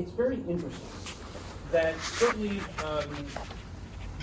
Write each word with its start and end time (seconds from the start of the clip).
it's 0.00 0.12
very 0.12 0.36
interesting 0.48 0.72
that 1.70 1.98
certainly 2.00 2.60
um, 2.84 3.26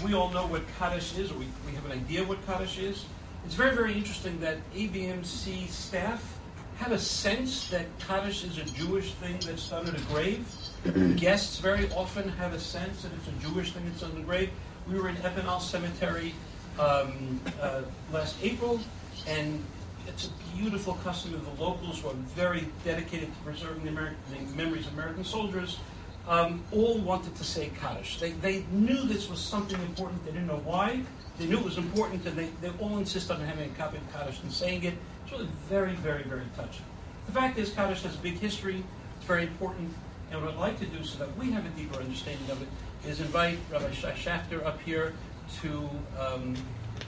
we 0.04 0.14
all 0.14 0.30
know 0.32 0.46
what 0.48 0.64
Kaddish 0.78 1.18
is, 1.18 1.32
or 1.32 1.36
we, 1.36 1.48
we 1.66 1.74
have 1.74 1.86
an 1.86 1.92
idea 1.92 2.24
what 2.24 2.46
Kaddish 2.46 2.78
is. 2.78 3.06
It's 3.46 3.54
very, 3.54 3.76
very 3.76 3.94
interesting 3.94 4.40
that 4.42 4.58
ABMC 4.74 5.70
staff 5.70 6.38
have 6.78 6.92
a 6.92 7.00
sense 7.00 7.70
that 7.70 7.86
Kaddish 8.00 8.44
is 8.44 8.58
a 8.58 8.66
Jewish 8.66 9.14
thing 9.14 9.38
that's 9.46 9.70
done 9.70 9.88
at 9.88 9.98
a 9.98 10.02
grave. 10.06 10.46
Guests 11.16 11.60
very 11.60 11.90
often 11.92 12.28
have 12.30 12.54
a 12.54 12.60
sense 12.60 13.04
that 13.04 13.12
it's 13.14 13.28
a 13.28 13.50
Jewish 13.50 13.72
thing 13.72 13.84
that's 13.86 14.02
done 14.02 14.12
at 14.12 14.18
a 14.18 14.24
grave. 14.26 14.50
We 14.90 15.00
were 15.00 15.10
in 15.10 15.16
Epinal 15.18 15.62
Cemetery 15.62 16.34
um, 16.80 17.40
uh, 17.62 17.82
last 18.12 18.36
April, 18.44 18.80
and 19.28 19.64
it's 20.08 20.28
a 20.28 20.56
beautiful 20.56 20.96
custom 21.04 21.34
of 21.34 21.44
the 21.46 21.64
locals 21.64 22.02
who 22.02 22.10
are 22.10 22.14
very 22.36 22.68
dedicated 22.84 23.34
to 23.34 23.40
preserving 23.44 23.84
the, 23.84 23.90
American, 23.90 24.18
the 24.32 24.56
memories 24.56 24.88
of 24.88 24.94
American 24.94 25.24
soldiers. 25.24 25.80
Um, 26.28 26.64
all 26.72 26.98
wanted 26.98 27.36
to 27.36 27.44
say 27.44 27.72
Kaddish. 27.80 28.20
They, 28.20 28.32
they 28.32 28.66
knew 28.72 29.04
this 29.04 29.30
was 29.30 29.40
something 29.40 29.80
important. 29.82 30.26
They 30.26 30.32
didn't 30.32 30.48
know 30.48 30.62
why. 30.66 31.02
They 31.40 31.46
knew 31.46 31.58
it 31.58 31.64
was 31.64 31.78
important, 31.78 32.26
and 32.26 32.38
they, 32.38 32.50
they 32.62 32.70
all 32.80 32.98
insist 32.98 33.32
on 33.32 33.40
having 33.40 33.70
a 33.70 33.74
copy 33.76 33.98
of 33.98 34.14
Kaddish 34.14 34.42
and 34.42 34.52
saying 34.52 34.84
it. 34.84 34.96
It's 35.24 35.32
really 35.32 35.48
very, 35.70 35.94
very, 35.94 36.24
very 36.24 36.46
touching. 36.56 36.84
The 37.28 37.32
fact 37.32 37.58
is, 37.58 37.70
Kaddish 37.70 38.02
has 38.04 38.16
a 38.16 38.20
big 38.20 38.40
history. 38.40 38.84
It's 39.18 39.26
very 39.26 39.44
important. 39.44 39.94
And 40.32 40.42
what 40.42 40.52
I'd 40.52 40.60
like 40.60 40.80
to 40.80 40.86
do 40.86 41.04
so 41.04 41.20
that 41.20 41.38
we 41.38 41.52
have 41.52 41.66
a 41.66 41.70
deeper 41.70 42.00
understanding 42.00 42.50
of 42.52 42.62
it 42.62 42.68
is 43.08 43.22
invite 43.22 43.58
Rabbi 43.72 43.92
Shai 43.92 44.12
Schachter 44.12 44.66
up 44.66 44.82
here 44.82 45.14
to, 45.62 45.90
um, 46.20 46.56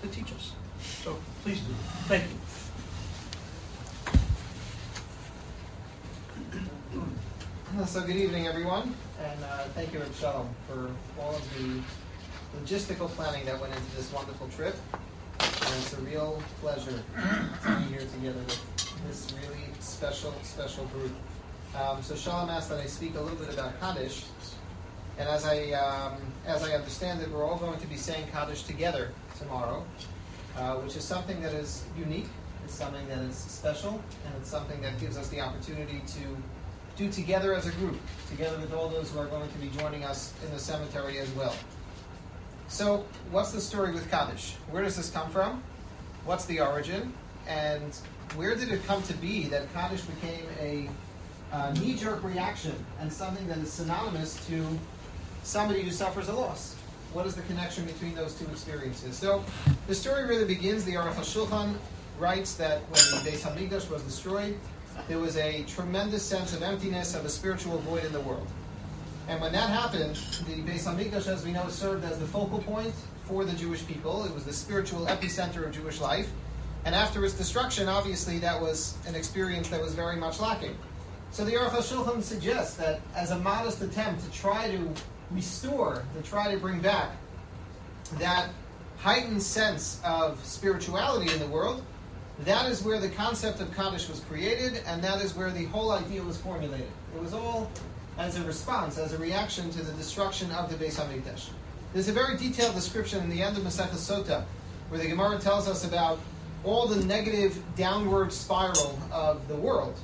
to 0.02 0.08
teach 0.10 0.32
us. 0.32 0.54
So 0.80 1.18
please 1.44 1.60
do. 1.60 1.74
Thank 2.08 2.24
you. 2.24 2.69
So 7.86 8.02
good 8.02 8.18
evening, 8.18 8.46
everyone, 8.46 8.94
and 9.24 9.44
uh, 9.44 9.64
thank 9.74 9.94
you, 9.94 10.02
Shalom, 10.14 10.50
for 10.68 10.92
all 11.18 11.34
of 11.34 11.58
the 11.58 11.82
logistical 12.60 13.08
planning 13.08 13.46
that 13.46 13.60
went 13.60 13.74
into 13.74 13.96
this 13.96 14.12
wonderful 14.12 14.50
trip. 14.50 14.76
And 15.40 15.76
it's 15.78 15.94
a 15.94 16.02
real 16.02 16.44
pleasure 16.60 16.92
to 16.92 17.76
be 17.78 17.84
here 17.86 18.02
together 18.02 18.40
with 18.42 19.08
this 19.08 19.34
really 19.42 19.64
special, 19.80 20.34
special 20.44 20.86
group. 20.88 21.12
Um, 21.74 22.04
so 22.04 22.16
Shalom 22.16 22.50
asked 22.50 22.70
that 22.70 22.80
I 22.80 22.86
speak 22.86 23.16
a 23.16 23.22
little 23.22 23.38
bit 23.38 23.54
about 23.54 23.80
Kaddish, 23.80 24.26
and 25.18 25.30
as 25.30 25.46
I 25.46 25.72
um, 25.72 26.20
as 26.46 26.64
I 26.64 26.76
understand 26.76 27.22
it, 27.22 27.32
we're 27.32 27.46
all 27.46 27.58
going 27.58 27.80
to 27.80 27.88
be 27.88 27.96
saying 27.96 28.28
Kaddish 28.32 28.64
together 28.64 29.12
tomorrow, 29.40 29.86
uh, 30.58 30.76
which 30.76 30.98
is 30.98 31.06
something 31.06 31.42
that 31.42 31.54
is 31.54 31.86
unique. 31.98 32.28
It's 32.66 32.76
something 32.76 33.08
that 33.08 33.20
is 33.20 33.36
special, 33.36 34.02
and 34.26 34.36
it's 34.40 34.50
something 34.50 34.82
that 34.82 35.00
gives 35.00 35.18
us 35.18 35.30
the 35.30 35.40
opportunity 35.40 36.02
to 36.08 36.38
do 37.00 37.10
together 37.10 37.54
as 37.54 37.66
a 37.66 37.72
group, 37.72 37.98
together 38.30 38.60
with 38.60 38.74
all 38.74 38.90
those 38.90 39.10
who 39.10 39.20
are 39.20 39.28
going 39.28 39.50
to 39.50 39.58
be 39.58 39.70
joining 39.80 40.04
us 40.04 40.34
in 40.46 40.52
the 40.52 40.60
cemetery 40.60 41.18
as 41.18 41.30
well. 41.32 41.56
So, 42.68 43.06
what's 43.32 43.54
the 43.54 43.62
story 43.62 43.94
with 43.94 44.12
Kaddish? 44.12 44.56
Where 44.70 44.84
does 44.84 44.98
this 44.98 45.10
come 45.10 45.32
from? 45.32 45.64
What's 46.26 46.46
the 46.46 46.60
origin? 46.60 47.14
And 47.48 47.96
where 48.36 48.54
did 48.54 48.70
it 48.70 48.86
come 48.86 49.02
to 49.04 49.14
be 49.14 49.46
that 49.46 49.74
Kaddish 49.74 50.02
became 50.02 50.46
a 50.60 50.90
uh, 51.56 51.72
knee 51.74 51.96
jerk 51.96 52.22
reaction 52.22 52.76
and 53.00 53.12
something 53.12 53.48
that 53.48 53.58
is 53.60 53.72
synonymous 53.72 54.46
to 54.48 54.64
somebody 55.44 55.82
who 55.82 55.92
suffers 55.92 56.28
a 56.28 56.34
loss? 56.34 56.76
What 57.14 57.26
is 57.26 57.34
the 57.34 57.42
connection 57.44 57.86
between 57.86 58.14
those 58.14 58.36
two 58.36 58.46
experiences? 58.48 59.18
So, 59.18 59.44
the 59.88 59.96
story 59.96 60.26
really 60.26 60.46
begins. 60.46 60.84
The 60.84 60.96
Aruch 60.96 61.14
HaShulchan 61.14 61.76
writes 62.20 62.56
that 62.56 62.82
when 62.90 63.24
the 63.24 63.32
Beis 63.32 63.40
Hamikdash 63.40 63.90
was 63.90 64.04
destroyed, 64.04 64.60
there 65.08 65.20
was 65.20 65.38
a 65.38 65.64
tremendous 65.64 66.24
sense 66.24 66.54
of 66.54 66.62
emptiness, 66.62 67.16
of 67.16 67.26
a 67.26 67.30
spiritual 67.30 67.78
void 67.80 68.04
in 68.04 68.12
the 68.12 68.20
world. 68.22 68.48
And 69.28 69.40
when 69.40 69.52
that 69.52 69.70
happened, 69.70 70.16
the 70.48 70.56
Beis 70.64 70.86
Hamikdash, 70.86 71.28
as 71.28 71.46
we 71.46 71.52
know, 71.52 71.68
served 71.70 72.04
as 72.04 72.18
the 72.20 72.26
focal 72.26 72.60
point 72.60 72.94
for 73.26 73.46
the 73.46 73.54
Jewish 73.54 73.86
people. 73.86 74.26
It 74.26 74.34
was 74.34 74.44
the 74.44 74.54
spiritual 74.54 75.06
epicenter 75.06 75.66
of 75.66 75.72
Jewish 75.72 76.02
life. 76.02 76.30
And 76.86 76.96
after 76.96 77.24
its 77.24 77.36
destruction, 77.36 77.88
obviously, 77.88 78.40
that 78.40 78.60
was 78.60 78.98
an 79.06 79.14
experience 79.14 79.70
that 79.70 79.82
was 79.82 79.94
very 79.94 80.16
much 80.16 80.40
lacking. 80.40 80.76
So 81.32 81.46
the 81.46 81.52
Aruch 81.52 81.70
HaShulchan 81.70 82.24
suggests 82.24 82.76
that 82.78 83.02
as 83.16 83.30
a 83.30 83.38
modest 83.38 83.82
attempt 83.84 84.24
to 84.24 84.32
try 84.32 84.72
to 84.72 84.94
restore, 85.30 86.04
to 86.16 86.28
try 86.28 86.52
to 86.52 86.58
bring 86.58 86.80
back 86.80 87.12
that 88.18 88.50
heightened 88.98 89.44
sense 89.44 90.02
of 90.04 90.44
spirituality 90.44 91.32
in 91.32 91.40
the 91.40 91.48
world, 91.48 91.84
that 92.46 92.72
is 92.72 92.84
where 92.84 93.00
the 93.00 93.10
concept 93.10 93.60
of 93.60 93.76
Kaddish 93.76 94.08
was 94.08 94.22
created, 94.22 94.82
and 94.86 95.04
that 95.04 95.22
is 95.22 95.36
where 95.36 95.52
the 95.52 95.66
whole 95.66 95.92
idea 95.92 96.22
was 96.22 96.38
formulated. 96.38 96.88
It 97.16 97.22
was 97.22 97.34
all 97.34 97.70
as 98.18 98.38
a 98.38 98.44
response, 98.44 98.98
as 98.98 99.14
a 99.14 99.18
reaction 99.18 99.70
to 99.72 99.82
the 99.82 99.94
destruction 99.94 100.52
of 100.52 100.70
the 100.70 100.84
Beis 100.84 100.96
Hamikdash. 100.96 101.50
There's 101.94 102.08
a 102.08 102.14
very 102.14 102.38
detailed 102.38 102.76
description 102.76 103.24
in 103.24 103.30
the 103.30 103.42
end 103.42 103.58
of 103.58 103.64
Masechah 103.64 103.96
Sota, 103.96 104.44
where 104.90 105.00
the 105.00 105.08
Gemara 105.08 105.40
tells 105.40 105.68
us 105.68 105.86
about 105.86 106.20
all 106.64 106.88
the 106.88 107.04
negative 107.06 107.62
downward 107.76 108.32
spiral 108.34 109.00
of 109.12 109.48
the 109.48 109.56
world 109.56 109.98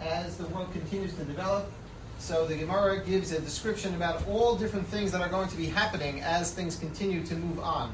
as 0.00 0.36
the 0.36 0.46
world 0.46 0.72
continues 0.72 1.14
to 1.14 1.24
develop. 1.24 1.70
So 2.18 2.46
the 2.46 2.56
Gemara 2.56 3.04
gives 3.04 3.32
a 3.32 3.40
description 3.40 3.94
about 3.94 4.26
all 4.26 4.56
different 4.56 4.86
things 4.88 5.12
that 5.12 5.20
are 5.20 5.28
going 5.28 5.48
to 5.48 5.56
be 5.56 5.66
happening 5.66 6.20
as 6.22 6.52
things 6.52 6.76
continue 6.76 7.24
to 7.26 7.34
move 7.34 7.60
on. 7.60 7.92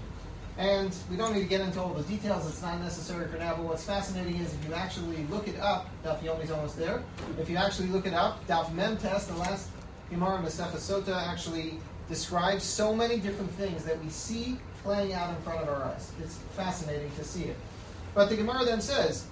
And 0.58 0.94
we 1.10 1.16
don't 1.16 1.32
need 1.34 1.40
to 1.40 1.48
get 1.48 1.62
into 1.62 1.80
all 1.80 1.94
the 1.94 2.02
details, 2.02 2.46
it's 2.46 2.60
not 2.60 2.78
necessary 2.80 3.26
for 3.28 3.38
now, 3.38 3.54
but 3.56 3.64
what's 3.64 3.84
fascinating 3.84 4.36
is 4.36 4.52
if 4.52 4.68
you 4.68 4.74
actually 4.74 5.24
look 5.30 5.48
it 5.48 5.58
up, 5.58 5.88
Daf 6.04 6.22
Yomi's 6.22 6.50
almost 6.50 6.76
there. 6.76 7.02
If 7.38 7.48
you 7.48 7.56
actually 7.56 7.88
look 7.88 8.06
it 8.06 8.12
up, 8.12 8.46
Daf 8.46 8.72
Mem 8.74 8.98
Tes, 8.98 9.26
the 9.26 9.36
last 9.36 9.70
Gemara 10.10 10.38
Masechah 10.38 10.76
Sota, 10.76 11.16
actually 11.16 11.78
describes 12.08 12.64
so 12.64 12.94
many 12.94 13.16
different 13.16 13.50
things 13.52 13.84
that 13.84 14.02
we 14.02 14.10
see 14.10 14.58
playing 14.82 15.14
out 15.14 15.30
in 15.30 15.36
front 15.42 15.60
of 15.60 15.68
our 15.68 15.84
eyes. 15.84 16.12
It's 16.22 16.36
fascinating 16.54 17.10
to 17.16 17.24
see 17.24 17.44
it. 17.44 17.56
But 18.14 18.28
the 18.28 18.36
Gemara 18.36 18.66
then 18.66 18.82
says, 18.82 19.26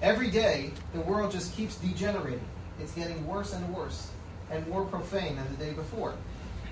Every 0.00 0.30
day, 0.30 0.70
the 0.94 1.00
world 1.00 1.32
just 1.32 1.54
keeps 1.54 1.76
degenerating. 1.76 2.40
It's 2.80 2.92
getting 2.92 3.26
worse 3.26 3.52
and 3.52 3.74
worse, 3.74 4.10
and 4.50 4.66
more 4.68 4.84
profane 4.84 5.36
than 5.36 5.46
the 5.50 5.64
day 5.64 5.72
before. 5.72 6.14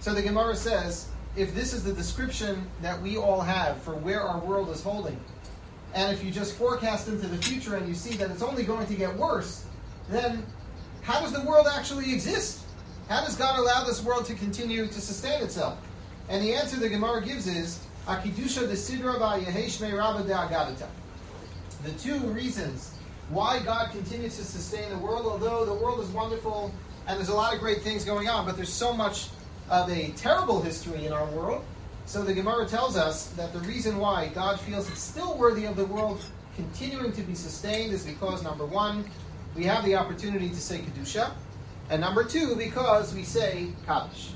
So 0.00 0.14
the 0.14 0.22
Gemara 0.22 0.56
says, 0.56 1.08
if 1.36 1.54
this 1.54 1.74
is 1.74 1.84
the 1.84 1.92
description 1.92 2.66
that 2.80 3.00
we 3.00 3.18
all 3.18 3.42
have 3.42 3.80
for 3.82 3.94
where 3.94 4.22
our 4.22 4.40
world 4.40 4.70
is 4.70 4.82
holding, 4.82 5.20
and 5.94 6.12
if 6.12 6.24
you 6.24 6.30
just 6.30 6.56
forecast 6.56 7.08
into 7.08 7.26
the 7.26 7.36
future 7.36 7.76
and 7.76 7.86
you 7.86 7.94
see 7.94 8.16
that 8.16 8.30
it's 8.30 8.42
only 8.42 8.62
going 8.62 8.86
to 8.86 8.94
get 8.94 9.14
worse, 9.14 9.64
then 10.08 10.44
how 11.02 11.20
does 11.20 11.32
the 11.32 11.42
world 11.42 11.66
actually 11.70 12.12
exist? 12.12 12.64
How 13.08 13.24
does 13.24 13.36
God 13.36 13.58
allow 13.58 13.84
this 13.84 14.02
world 14.02 14.24
to 14.26 14.34
continue 14.34 14.86
to 14.86 15.00
sustain 15.00 15.42
itself? 15.42 15.78
And 16.28 16.42
the 16.42 16.54
answer 16.54 16.78
the 16.78 16.88
Gemara 16.88 17.22
gives 17.22 17.46
is 17.46 17.80
Akidusha 18.06 18.60
de 18.60 18.74
Sidra 18.74 19.18
Agadata. 19.18 20.86
The 21.82 21.92
two 21.92 22.18
reasons 22.28 22.94
why 23.28 23.58
God 23.60 23.90
continues 23.90 24.36
to 24.36 24.44
sustain 24.44 24.88
the 24.90 24.98
world, 24.98 25.26
although 25.26 25.64
the 25.64 25.74
world 25.74 26.00
is 26.00 26.08
wonderful 26.08 26.72
and 27.06 27.18
there's 27.18 27.28
a 27.28 27.34
lot 27.34 27.52
of 27.54 27.60
great 27.60 27.82
things 27.82 28.04
going 28.04 28.28
on, 28.28 28.46
but 28.46 28.56
there's 28.56 28.72
so 28.72 28.92
much 28.92 29.28
of 29.70 29.88
a 29.88 30.10
terrible 30.16 30.60
history 30.60 31.06
in 31.06 31.12
our 31.12 31.26
world. 31.26 31.64
So 32.04 32.22
the 32.24 32.34
Gemara 32.34 32.66
tells 32.66 32.96
us 32.96 33.28
that 33.30 33.52
the 33.52 33.60
reason 33.60 33.98
why 33.98 34.28
God 34.34 34.60
feels 34.60 34.90
it's 34.90 35.00
still 35.00 35.38
worthy 35.38 35.64
of 35.64 35.76
the 35.76 35.84
world 35.84 36.20
continuing 36.56 37.12
to 37.12 37.22
be 37.22 37.34
sustained 37.34 37.92
is 37.92 38.04
because, 38.04 38.42
number 38.42 38.66
one, 38.66 39.08
we 39.54 39.64
have 39.64 39.84
the 39.84 39.94
opportunity 39.94 40.48
to 40.48 40.60
say 40.60 40.78
Kedusha, 40.78 41.32
and 41.88 42.00
number 42.00 42.24
two, 42.24 42.56
because 42.56 43.14
we 43.14 43.22
say 43.22 43.68
Kaddish. 43.86 44.32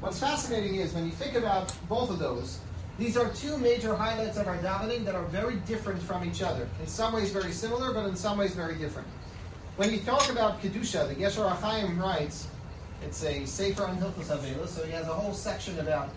What's 0.00 0.20
fascinating 0.20 0.76
is 0.76 0.92
when 0.92 1.06
you 1.06 1.12
think 1.12 1.34
about 1.34 1.74
both 1.88 2.10
of 2.10 2.18
those, 2.18 2.58
these 2.98 3.16
are 3.16 3.30
two 3.30 3.58
major 3.58 3.94
highlights 3.94 4.36
of 4.36 4.46
our 4.46 4.58
davening 4.58 5.04
that 5.04 5.14
are 5.14 5.24
very 5.24 5.56
different 5.66 6.02
from 6.02 6.24
each 6.24 6.42
other. 6.42 6.68
In 6.80 6.86
some 6.86 7.14
ways 7.14 7.30
very 7.30 7.52
similar, 7.52 7.92
but 7.92 8.06
in 8.06 8.16
some 8.16 8.38
ways 8.38 8.54
very 8.54 8.76
different. 8.76 9.08
When 9.76 9.92
you 9.92 10.00
talk 10.00 10.30
about 10.30 10.62
Kedusha, 10.62 11.08
the 11.08 11.14
Gesher 11.14 11.50
HaChaim 11.50 11.98
writes, 11.98 12.48
it's 13.06 13.22
a 13.22 13.46
Sefer 13.46 13.84
on 13.84 13.96
Hilchos 13.98 14.36
Avela, 14.36 14.66
so 14.66 14.84
he 14.84 14.90
has 14.90 15.06
a 15.06 15.14
whole 15.14 15.32
section 15.32 15.78
about 15.78 16.08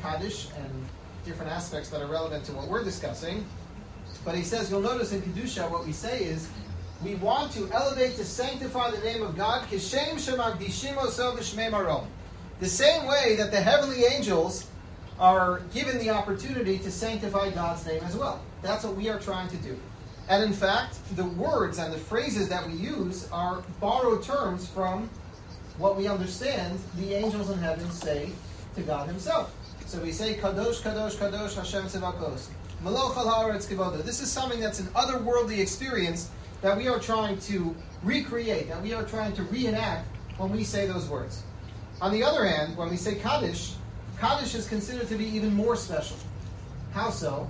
Kaddish 0.00 0.48
and 0.56 0.86
different 1.26 1.52
aspects 1.52 1.90
that 1.90 2.00
are 2.00 2.06
relevant 2.06 2.42
to 2.46 2.52
what 2.52 2.68
we're 2.68 2.82
discussing. 2.82 3.44
But 4.24 4.34
he 4.34 4.42
says, 4.42 4.70
you'll 4.70 4.80
notice 4.80 5.12
in 5.12 5.20
Kedusha, 5.20 5.70
what 5.70 5.84
we 5.84 5.92
say 5.92 6.24
is, 6.24 6.48
we 7.04 7.16
want 7.16 7.52
to 7.52 7.70
elevate 7.72 8.16
to 8.16 8.24
sanctify 8.24 8.90
the 8.90 9.00
name 9.00 9.22
of 9.22 9.36
God, 9.36 9.68
the 9.70 9.78
same 9.78 10.16
way 13.06 13.36
that 13.36 13.50
the 13.50 13.60
heavenly 13.60 14.04
angels 14.04 14.66
are 15.18 15.60
given 15.74 15.98
the 15.98 16.08
opportunity 16.10 16.78
to 16.78 16.90
sanctify 16.90 17.50
God's 17.50 17.84
name 17.86 18.02
as 18.04 18.16
well. 18.16 18.40
That's 18.62 18.84
what 18.84 18.96
we 18.96 19.10
are 19.10 19.18
trying 19.18 19.48
to 19.48 19.56
do. 19.56 19.78
And 20.30 20.42
in 20.44 20.52
fact, 20.52 20.98
the 21.16 21.24
words 21.24 21.78
and 21.78 21.92
the 21.92 21.98
phrases 21.98 22.48
that 22.48 22.66
we 22.66 22.72
use 22.74 23.28
are 23.32 23.62
borrowed 23.80 24.22
terms 24.22 24.66
from 24.66 25.10
what 25.80 25.96
we 25.96 26.06
understand 26.06 26.78
the 26.98 27.14
angels 27.14 27.50
in 27.50 27.58
heaven 27.58 27.90
say 27.90 28.30
to 28.74 28.82
God 28.82 29.08
Himself. 29.08 29.54
So 29.86 29.98
we 30.00 30.12
say, 30.12 30.34
Kadosh, 30.34 30.82
Kadosh, 30.82 31.16
Kadosh, 31.16 31.56
Hashem 31.56 31.84
Tzivakos. 31.84 32.48
Meloch 32.84 33.16
al 33.16 34.02
This 34.02 34.20
is 34.20 34.30
something 34.30 34.60
that's 34.60 34.78
an 34.78 34.86
otherworldly 34.88 35.58
experience 35.58 36.30
that 36.60 36.76
we 36.76 36.86
are 36.86 36.98
trying 36.98 37.38
to 37.40 37.74
recreate, 38.02 38.68
that 38.68 38.82
we 38.82 38.92
are 38.92 39.04
trying 39.04 39.32
to 39.32 39.42
reenact 39.44 40.06
when 40.36 40.50
we 40.50 40.64
say 40.64 40.86
those 40.86 41.08
words. 41.08 41.42
On 42.00 42.12
the 42.12 42.22
other 42.22 42.44
hand, 42.44 42.76
when 42.76 42.90
we 42.90 42.96
say 42.96 43.14
Kaddish, 43.16 43.74
Kaddish 44.18 44.54
is 44.54 44.68
considered 44.68 45.08
to 45.08 45.16
be 45.16 45.24
even 45.24 45.52
more 45.54 45.76
special. 45.76 46.16
How 46.92 47.10
so? 47.10 47.48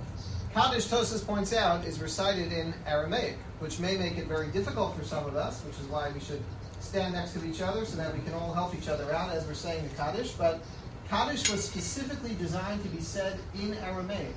Kaddish, 0.53 0.87
Tosfos 0.87 1.25
points 1.25 1.53
out, 1.53 1.85
is 1.85 1.99
recited 1.99 2.51
in 2.51 2.73
Aramaic, 2.85 3.37
which 3.61 3.79
may 3.79 3.95
make 3.95 4.17
it 4.17 4.25
very 4.25 4.47
difficult 4.47 4.97
for 4.97 5.03
some 5.03 5.23
of 5.25 5.35
us, 5.35 5.61
which 5.61 5.77
is 5.77 5.85
why 5.85 6.09
we 6.09 6.19
should 6.19 6.41
stand 6.79 7.13
next 7.13 7.33
to 7.33 7.45
each 7.45 7.61
other 7.61 7.85
so 7.85 7.95
that 7.95 8.11
we 8.11 8.19
can 8.21 8.33
all 8.33 8.53
help 8.53 8.73
each 8.75 8.87
other 8.87 9.13
out 9.13 9.29
as 9.31 9.45
we're 9.45 9.53
saying 9.53 9.87
the 9.87 9.95
Kaddish. 9.95 10.31
But 10.31 10.59
Kaddish 11.07 11.49
was 11.51 11.63
specifically 11.63 12.33
designed 12.39 12.81
to 12.81 12.89
be 12.89 13.01
said 13.01 13.39
in 13.53 13.75
Aramaic, 13.75 14.33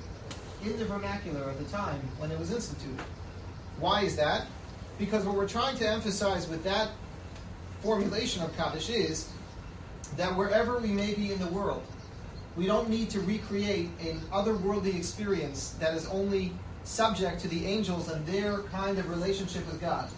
in 0.63 0.77
the 0.77 0.85
vernacular 0.85 1.49
at 1.49 1.57
the 1.57 1.65
time 1.65 1.99
when 2.19 2.29
it 2.29 2.37
was 2.37 2.51
instituted. 2.51 3.03
Why 3.79 4.03
is 4.03 4.15
that? 4.15 4.45
Because 4.99 5.25
what 5.25 5.35
we're 5.35 5.49
trying 5.49 5.75
to 5.77 5.89
emphasize 5.89 6.47
with 6.47 6.63
that 6.63 6.91
formulation 7.81 8.43
of 8.43 8.55
Kaddish 8.55 8.89
is 8.89 9.27
that 10.17 10.35
wherever 10.37 10.77
we 10.77 10.89
may 10.89 11.15
be 11.15 11.31
in 11.31 11.39
the 11.39 11.47
world, 11.47 11.83
we 12.55 12.67
don't 12.67 12.89
need 12.89 13.09
to 13.09 13.19
recreate 13.21 13.89
an 14.01 14.21
otherworldly 14.31 14.95
experience 14.95 15.71
that 15.79 15.95
is 15.95 16.05
only 16.07 16.53
subject 16.85 17.41
to 17.41 17.47
the 17.47 17.65
angels 17.65 18.09
and 18.09 18.25
their 18.25 18.59
kind 18.63 18.97
of 18.97 19.09
relationship 19.09 19.65
with 19.67 19.81
God. 19.81 20.09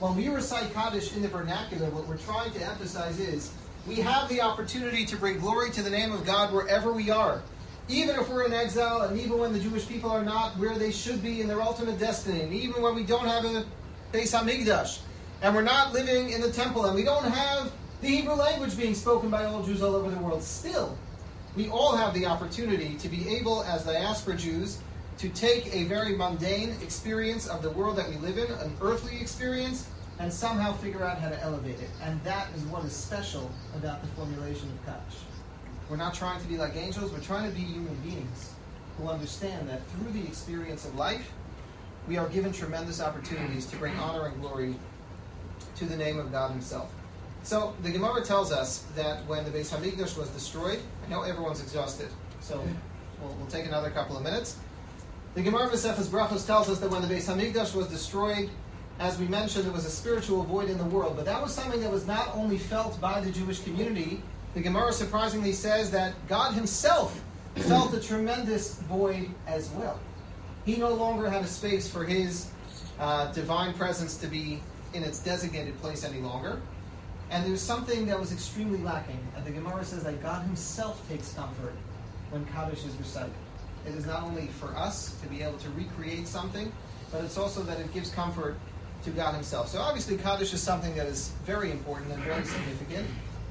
When 0.00 0.16
we 0.16 0.28
recite 0.28 0.72
Kaddish 0.74 1.14
in 1.14 1.22
the 1.22 1.28
vernacular, 1.28 1.88
what 1.90 2.06
we're 2.08 2.16
trying 2.18 2.52
to 2.52 2.62
emphasize 2.62 3.18
is 3.18 3.52
we 3.86 3.96
have 3.96 4.28
the 4.28 4.40
opportunity 4.40 5.06
to 5.06 5.16
bring 5.16 5.38
glory 5.38 5.70
to 5.70 5.82
the 5.82 5.90
name 5.90 6.12
of 6.12 6.24
God 6.24 6.52
wherever 6.52 6.92
we 6.92 7.10
are. 7.10 7.42
Even 7.88 8.16
if 8.16 8.28
we're 8.28 8.44
in 8.44 8.52
exile, 8.52 9.02
and 9.02 9.18
even 9.20 9.38
when 9.38 9.52
the 9.52 9.60
Jewish 9.60 9.86
people 9.86 10.10
are 10.10 10.24
not 10.24 10.58
where 10.58 10.76
they 10.76 10.90
should 10.90 11.22
be 11.22 11.40
in 11.40 11.46
their 11.46 11.62
ultimate 11.62 11.98
destiny, 11.98 12.40
and 12.40 12.52
even 12.52 12.82
when 12.82 12.94
we 12.94 13.04
don't 13.04 13.26
have 13.26 13.44
a 13.44 13.64
Beis 14.12 14.34
Hamikdash, 14.34 15.00
and 15.42 15.54
we're 15.54 15.62
not 15.62 15.92
living 15.92 16.30
in 16.30 16.40
the 16.40 16.50
temple, 16.50 16.86
and 16.86 16.94
we 16.94 17.04
don't 17.04 17.24
have 17.24 17.70
the 18.00 18.08
Hebrew 18.08 18.34
language 18.34 18.76
being 18.76 18.94
spoken 18.94 19.30
by 19.30 19.44
all 19.44 19.62
Jews 19.62 19.82
all 19.82 19.94
over 19.94 20.10
the 20.10 20.18
world, 20.18 20.42
still, 20.42 20.98
we 21.54 21.68
all 21.68 21.96
have 21.96 22.12
the 22.12 22.26
opportunity 22.26 22.96
to 22.96 23.08
be 23.08 23.28
able, 23.36 23.62
as 23.64 23.84
diaspora 23.84 24.36
Jews, 24.36 24.78
to 25.18 25.28
take 25.30 25.74
a 25.74 25.84
very 25.84 26.14
mundane 26.14 26.76
experience 26.82 27.46
of 27.46 27.62
the 27.62 27.70
world 27.70 27.96
that 27.96 28.08
we 28.08 28.16
live 28.16 28.36
in, 28.38 28.50
an 28.52 28.76
earthly 28.82 29.18
experience, 29.20 29.88
and 30.18 30.32
somehow 30.32 30.72
figure 30.74 31.04
out 31.04 31.18
how 31.18 31.28
to 31.28 31.42
elevate 31.42 31.80
it. 31.80 31.90
And 32.02 32.22
that 32.24 32.48
is 32.54 32.62
what 32.64 32.84
is 32.84 32.92
special 32.92 33.50
about 33.74 34.02
the 34.02 34.08
formulation 34.08 34.68
of 34.68 34.86
Kaddish. 34.86 35.18
We're 35.88 35.96
not 35.96 36.14
trying 36.14 36.40
to 36.40 36.46
be 36.46 36.56
like 36.56 36.76
angels, 36.76 37.12
we're 37.12 37.20
trying 37.20 37.48
to 37.50 37.56
be 37.56 37.62
human 37.62 37.94
beings 37.96 38.52
who 38.98 39.08
understand 39.08 39.68
that 39.68 39.80
through 39.88 40.12
the 40.12 40.26
experience 40.26 40.84
of 40.84 40.94
life, 40.96 41.30
we 42.08 42.16
are 42.16 42.28
given 42.28 42.52
tremendous 42.52 43.00
opportunities 43.00 43.66
to 43.66 43.76
bring 43.76 43.94
honor 43.98 44.26
and 44.26 44.40
glory 44.40 44.74
to 45.76 45.84
the 45.84 45.96
name 45.96 46.18
of 46.18 46.32
God 46.32 46.50
Himself. 46.50 46.90
So 47.42 47.74
the 47.82 47.90
Gemara 47.90 48.24
tells 48.24 48.52
us 48.52 48.84
that 48.96 49.24
when 49.26 49.44
the 49.44 49.50
Beis 49.50 49.70
Hamikdash 49.70 50.16
was 50.18 50.28
destroyed, 50.30 50.80
I 51.06 51.10
know 51.10 51.22
everyone's 51.22 51.62
exhausted, 51.62 52.08
so 52.40 52.64
we'll, 53.20 53.32
we'll 53.34 53.46
take 53.46 53.66
another 53.66 53.90
couple 53.90 54.16
of 54.16 54.22
minutes. 54.22 54.58
The 55.36 55.42
Gemara 55.42 55.68
Maseches 55.68 56.06
Brachos 56.06 56.46
tells 56.46 56.70
us 56.70 56.78
that 56.78 56.90
when 56.90 57.02
the 57.02 57.14
Beis 57.14 57.26
Hamikdash 57.26 57.74
was 57.74 57.88
destroyed, 57.88 58.48
as 58.98 59.18
we 59.18 59.28
mentioned, 59.28 59.66
there 59.66 59.72
was 59.72 59.84
a 59.84 59.90
spiritual 59.90 60.42
void 60.44 60.70
in 60.70 60.78
the 60.78 60.84
world, 60.86 61.14
but 61.14 61.26
that 61.26 61.42
was 61.42 61.54
something 61.54 61.78
that 61.82 61.92
was 61.92 62.06
not 62.06 62.34
only 62.34 62.56
felt 62.56 62.98
by 63.02 63.20
the 63.20 63.30
Jewish 63.30 63.60
community. 63.60 64.22
The 64.54 64.62
Gemara 64.62 64.94
surprisingly 64.94 65.52
says 65.52 65.90
that 65.90 66.14
God 66.26 66.54
Himself 66.54 67.22
felt 67.54 67.92
a 67.92 68.00
tremendous 68.00 68.76
void 68.88 69.28
as 69.46 69.68
well. 69.72 70.00
He 70.64 70.76
no 70.76 70.94
longer 70.94 71.28
had 71.28 71.42
a 71.42 71.46
space 71.46 71.86
for 71.86 72.06
His 72.06 72.48
uh, 72.98 73.30
divine 73.32 73.74
presence 73.74 74.16
to 74.16 74.28
be 74.28 74.62
in 74.94 75.02
its 75.02 75.18
designated 75.18 75.78
place 75.82 76.02
any 76.02 76.22
longer. 76.22 76.62
And 77.28 77.44
there's 77.44 77.60
something 77.60 78.06
that 78.06 78.18
was 78.18 78.32
extremely 78.32 78.78
lacking. 78.78 79.20
And 79.36 79.44
the 79.44 79.50
Gemara 79.50 79.84
says 79.84 80.02
that 80.04 80.22
God 80.22 80.46
Himself 80.46 81.06
takes 81.10 81.34
comfort 81.34 81.74
when 82.30 82.46
Kaddish 82.46 82.86
is 82.86 82.94
recited. 82.94 83.34
It 83.86 83.94
is 83.94 84.06
not 84.06 84.22
only 84.22 84.48
for 84.48 84.68
us 84.76 85.16
to 85.22 85.28
be 85.28 85.42
able 85.42 85.58
to 85.58 85.70
recreate 85.70 86.26
something, 86.26 86.72
but 87.12 87.24
it's 87.24 87.38
also 87.38 87.62
that 87.62 87.78
it 87.78 87.92
gives 87.94 88.10
comfort 88.10 88.56
to 89.04 89.10
God 89.10 89.34
Himself. 89.34 89.68
So 89.68 89.78
obviously, 89.78 90.16
Kaddish 90.16 90.52
is 90.52 90.60
something 90.60 90.94
that 90.96 91.06
is 91.06 91.30
very 91.44 91.70
important 91.70 92.12
and 92.12 92.22
very 92.24 92.44
significant, 92.44 93.06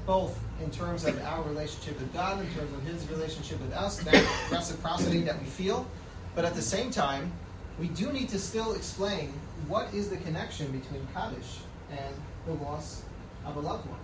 both 0.06 0.38
in 0.62 0.70
terms 0.70 1.04
of 1.04 1.20
our 1.24 1.42
relationship 1.42 1.98
with 1.98 2.12
God, 2.12 2.40
in 2.40 2.46
terms 2.54 2.72
of 2.72 2.82
His 2.82 3.08
relationship 3.08 3.60
with 3.60 3.72
us, 3.72 3.98
that 4.00 4.48
reciprocity 4.50 5.22
that 5.22 5.40
we 5.40 5.46
feel. 5.46 5.86
But 6.34 6.44
at 6.44 6.54
the 6.54 6.62
same 6.62 6.90
time, 6.90 7.32
we 7.78 7.88
do 7.88 8.12
need 8.12 8.28
to 8.30 8.38
still 8.38 8.74
explain 8.74 9.32
what 9.68 9.92
is 9.94 10.10
the 10.10 10.16
connection 10.18 10.66
between 10.66 11.06
Kaddish 11.14 11.60
and 11.90 12.14
the 12.46 12.52
loss 12.64 13.02
of 13.44 13.56
a 13.56 13.60
loved 13.60 13.88
one. 13.88 13.98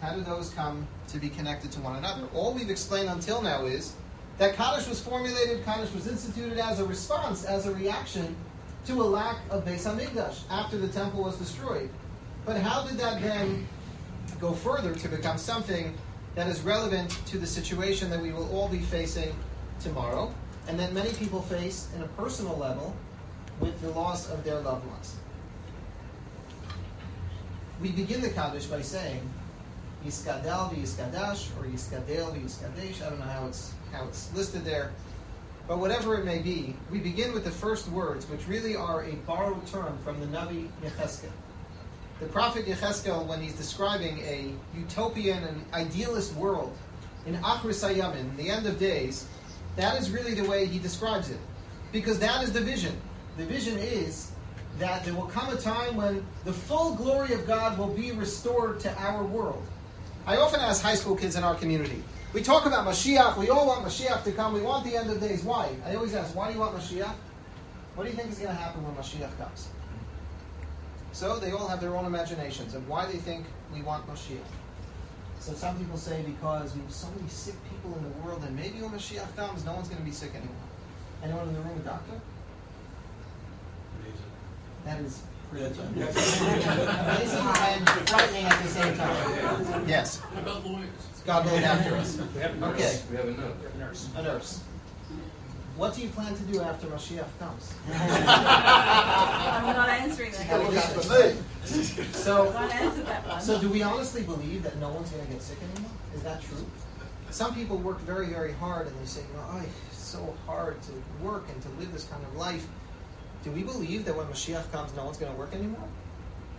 How 0.00 0.14
do 0.14 0.22
those 0.22 0.50
come 0.50 0.86
to 1.08 1.18
be 1.18 1.28
connected 1.28 1.70
to 1.72 1.80
one 1.80 1.96
another? 1.96 2.26
All 2.34 2.52
we've 2.54 2.70
explained 2.70 3.08
until 3.08 3.40
now 3.40 3.66
is 3.66 3.94
that 4.38 4.54
Kaddish 4.56 4.88
was 4.88 5.00
formulated, 5.00 5.64
Kaddish 5.64 5.92
was 5.92 6.06
instituted 6.06 6.58
as 6.58 6.80
a 6.80 6.84
response, 6.84 7.44
as 7.44 7.66
a 7.66 7.74
reaction 7.74 8.34
to 8.86 8.94
a 8.94 9.04
lack 9.04 9.38
of 9.50 9.64
Beis 9.64 9.86
Hamikdash 9.86 10.40
after 10.50 10.76
the 10.78 10.88
temple 10.88 11.22
was 11.22 11.36
destroyed. 11.36 11.90
But 12.44 12.56
how 12.56 12.84
did 12.86 12.98
that 12.98 13.22
then 13.22 13.66
go 14.40 14.52
further 14.52 14.94
to 14.94 15.08
become 15.08 15.38
something 15.38 15.96
that 16.34 16.48
is 16.48 16.62
relevant 16.62 17.10
to 17.26 17.38
the 17.38 17.46
situation 17.46 18.10
that 18.10 18.20
we 18.20 18.32
will 18.32 18.50
all 18.50 18.68
be 18.68 18.80
facing 18.80 19.34
tomorrow, 19.80 20.34
and 20.66 20.78
that 20.78 20.92
many 20.92 21.12
people 21.12 21.42
face 21.42 21.88
in 21.94 22.02
a 22.02 22.08
personal 22.08 22.56
level 22.56 22.96
with 23.60 23.80
the 23.80 23.90
loss 23.90 24.30
of 24.30 24.42
their 24.44 24.58
loved 24.60 24.86
ones? 24.86 25.16
we 27.82 27.90
begin 27.90 28.20
the 28.20 28.30
Kaddish 28.30 28.66
by 28.66 28.80
saying 28.80 29.28
Yiskadel 30.04 30.70
v'Yiskadash 30.74 31.50
or 31.58 31.64
Yiskadel 31.66 32.34
v'Yiskadesh. 32.34 33.04
I 33.04 33.10
don't 33.10 33.18
know 33.18 33.26
how 33.26 33.46
it's 33.46 33.72
how 33.92 34.04
it's 34.04 34.34
listed 34.34 34.64
there, 34.64 34.92
but 35.68 35.78
whatever 35.78 36.18
it 36.18 36.24
may 36.24 36.38
be, 36.38 36.74
we 36.90 36.98
begin 36.98 37.32
with 37.32 37.44
the 37.44 37.50
first 37.50 37.88
words, 37.88 38.28
which 38.28 38.48
really 38.48 38.74
are 38.74 39.04
a 39.04 39.12
borrowed 39.26 39.66
term 39.66 39.98
from 40.04 40.18
the 40.20 40.26
Navi 40.26 40.68
Yecheskel. 40.82 41.30
The 42.20 42.26
prophet 42.26 42.66
Yecheskel, 42.66 43.26
when 43.26 43.40
he's 43.40 43.54
describing 43.54 44.18
a 44.20 44.52
utopian 44.76 45.44
and 45.44 45.64
idealist 45.74 46.34
world 46.34 46.76
in 47.26 47.34
Achris 47.36 47.82
Hayamin, 47.82 48.36
the 48.36 48.48
end 48.48 48.66
of 48.66 48.78
days, 48.78 49.26
that 49.76 50.00
is 50.00 50.10
really 50.10 50.34
the 50.34 50.44
way 50.48 50.66
he 50.66 50.78
describes 50.78 51.30
it, 51.30 51.38
because 51.92 52.18
that 52.18 52.42
is 52.42 52.52
the 52.52 52.60
vision. 52.60 52.96
The 53.36 53.44
vision 53.44 53.78
is 53.78 54.30
that 54.78 55.04
there 55.04 55.14
will 55.14 55.26
come 55.26 55.52
a 55.52 55.56
time 55.56 55.96
when 55.96 56.24
the 56.44 56.52
full 56.52 56.94
glory 56.94 57.34
of 57.34 57.46
God 57.46 57.78
will 57.78 57.88
be 57.94 58.12
restored 58.12 58.80
to 58.80 58.98
our 59.00 59.24
world. 59.24 59.62
I 60.26 60.36
often 60.36 60.60
ask 60.60 60.82
high 60.82 60.94
school 60.94 61.16
kids 61.16 61.36
in 61.36 61.42
our 61.42 61.54
community, 61.54 62.02
we 62.32 62.42
talk 62.42 62.64
about 62.64 62.86
Mashiach, 62.86 63.36
we 63.36 63.50
all 63.50 63.66
want 63.66 63.84
Mashiach 63.84 64.24
to 64.24 64.32
come, 64.32 64.54
we 64.54 64.62
want 64.62 64.84
the 64.84 64.96
end 64.96 65.10
of 65.10 65.20
days. 65.20 65.42
Why? 65.42 65.68
I 65.84 65.96
always 65.96 66.14
ask, 66.14 66.34
why 66.34 66.48
do 66.48 66.54
you 66.54 66.60
want 66.60 66.76
Mashiach? 66.76 67.12
What 67.94 68.04
do 68.04 68.10
you 68.10 68.16
think 68.16 68.30
is 68.30 68.38
going 68.38 68.48
to 68.48 68.54
happen 68.54 68.82
when 68.84 68.94
Mashiach 68.94 69.36
comes? 69.36 69.68
So 71.12 71.38
they 71.38 71.50
all 71.50 71.68
have 71.68 71.80
their 71.80 71.94
own 71.94 72.06
imaginations 72.06 72.74
of 72.74 72.88
why 72.88 73.04
they 73.04 73.18
think 73.18 73.44
we 73.74 73.82
want 73.82 74.06
Mashiach. 74.06 74.38
So 75.40 75.52
some 75.52 75.76
people 75.76 75.98
say 75.98 76.22
because 76.22 76.74
we 76.74 76.80
have 76.82 76.92
so 76.92 77.08
many 77.16 77.28
sick 77.28 77.56
people 77.68 77.94
in 77.98 78.04
the 78.04 78.10
world, 78.24 78.42
and 78.44 78.56
maybe 78.56 78.80
when 78.80 78.92
Mashiach 78.92 79.36
comes, 79.36 79.64
no 79.64 79.74
one's 79.74 79.88
going 79.88 80.00
to 80.00 80.04
be 80.04 80.12
sick 80.12 80.30
anymore. 80.30 80.54
Anyone 81.22 81.48
in 81.48 81.54
the 81.54 81.60
room 81.60 81.78
a 81.78 81.80
doctor? 81.80 82.20
That 84.84 85.00
is 85.00 85.22
pretty 85.50 85.66
amazing 85.80 85.92
and 87.46 87.88
frightening 88.08 88.44
at 88.46 88.62
the 88.62 88.68
same 88.68 88.96
time. 88.96 89.31
Yes. 90.02 90.18
What 90.18 90.42
about 90.42 90.66
lawyers? 90.66 91.22
God 91.24 91.44
will 91.44 91.52
look 91.52 91.62
after 91.62 91.94
us. 91.94 92.18
We 92.34 92.40
have 92.40 92.54
a 92.54 92.58
nurse. 92.58 92.74
Okay, 92.74 93.02
We 93.08 93.16
have 93.18 93.28
a 93.28 93.30
note. 93.30 93.54
We 93.58 93.64
have 93.66 93.74
a 93.76 93.78
nurse. 93.78 94.08
a 94.16 94.22
nurse. 94.24 94.60
What 95.76 95.94
do 95.94 96.02
you 96.02 96.08
plan 96.08 96.34
to 96.34 96.42
do 96.42 96.60
after 96.60 96.88
Mashiach 96.88 97.28
comes? 97.38 97.72
I'm 97.88 99.76
not 99.76 99.88
answering 99.88 100.32
that. 100.32 100.48
Gotta 100.48 100.64
question. 100.64 101.44
So, 102.12 102.48
I'm 102.48 102.54
not 102.54 102.72
answering 102.74 103.06
that 103.06 103.28
one. 103.28 103.40
so 103.40 103.60
do 103.60 103.68
we 103.68 103.82
honestly 103.82 104.24
believe 104.24 104.64
that 104.64 104.76
no 104.78 104.88
one's 104.88 105.10
going 105.10 105.24
to 105.24 105.32
get 105.32 105.40
sick 105.40 105.58
anymore? 105.72 105.92
Is 106.16 106.22
that 106.24 106.42
true? 106.42 106.66
Some 107.30 107.54
people 107.54 107.78
work 107.78 108.00
very, 108.00 108.26
very 108.26 108.52
hard 108.54 108.88
and 108.88 109.00
they 109.00 109.06
say, 109.06 109.20
you 109.20 109.36
know, 109.36 109.44
oh, 109.52 109.62
it's 109.88 109.98
so 110.02 110.34
hard 110.46 110.82
to 110.82 110.92
work 111.24 111.44
and 111.48 111.62
to 111.62 111.68
live 111.78 111.92
this 111.92 112.04
kind 112.04 112.24
of 112.24 112.34
life. 112.34 112.66
Do 113.44 113.52
we 113.52 113.62
believe 113.62 114.04
that 114.06 114.16
when 114.16 114.26
Mashiach 114.26 114.70
comes, 114.72 114.94
no 114.96 115.04
one's 115.04 115.16
going 115.16 115.32
to 115.32 115.38
work 115.38 115.54
anymore? 115.54 115.88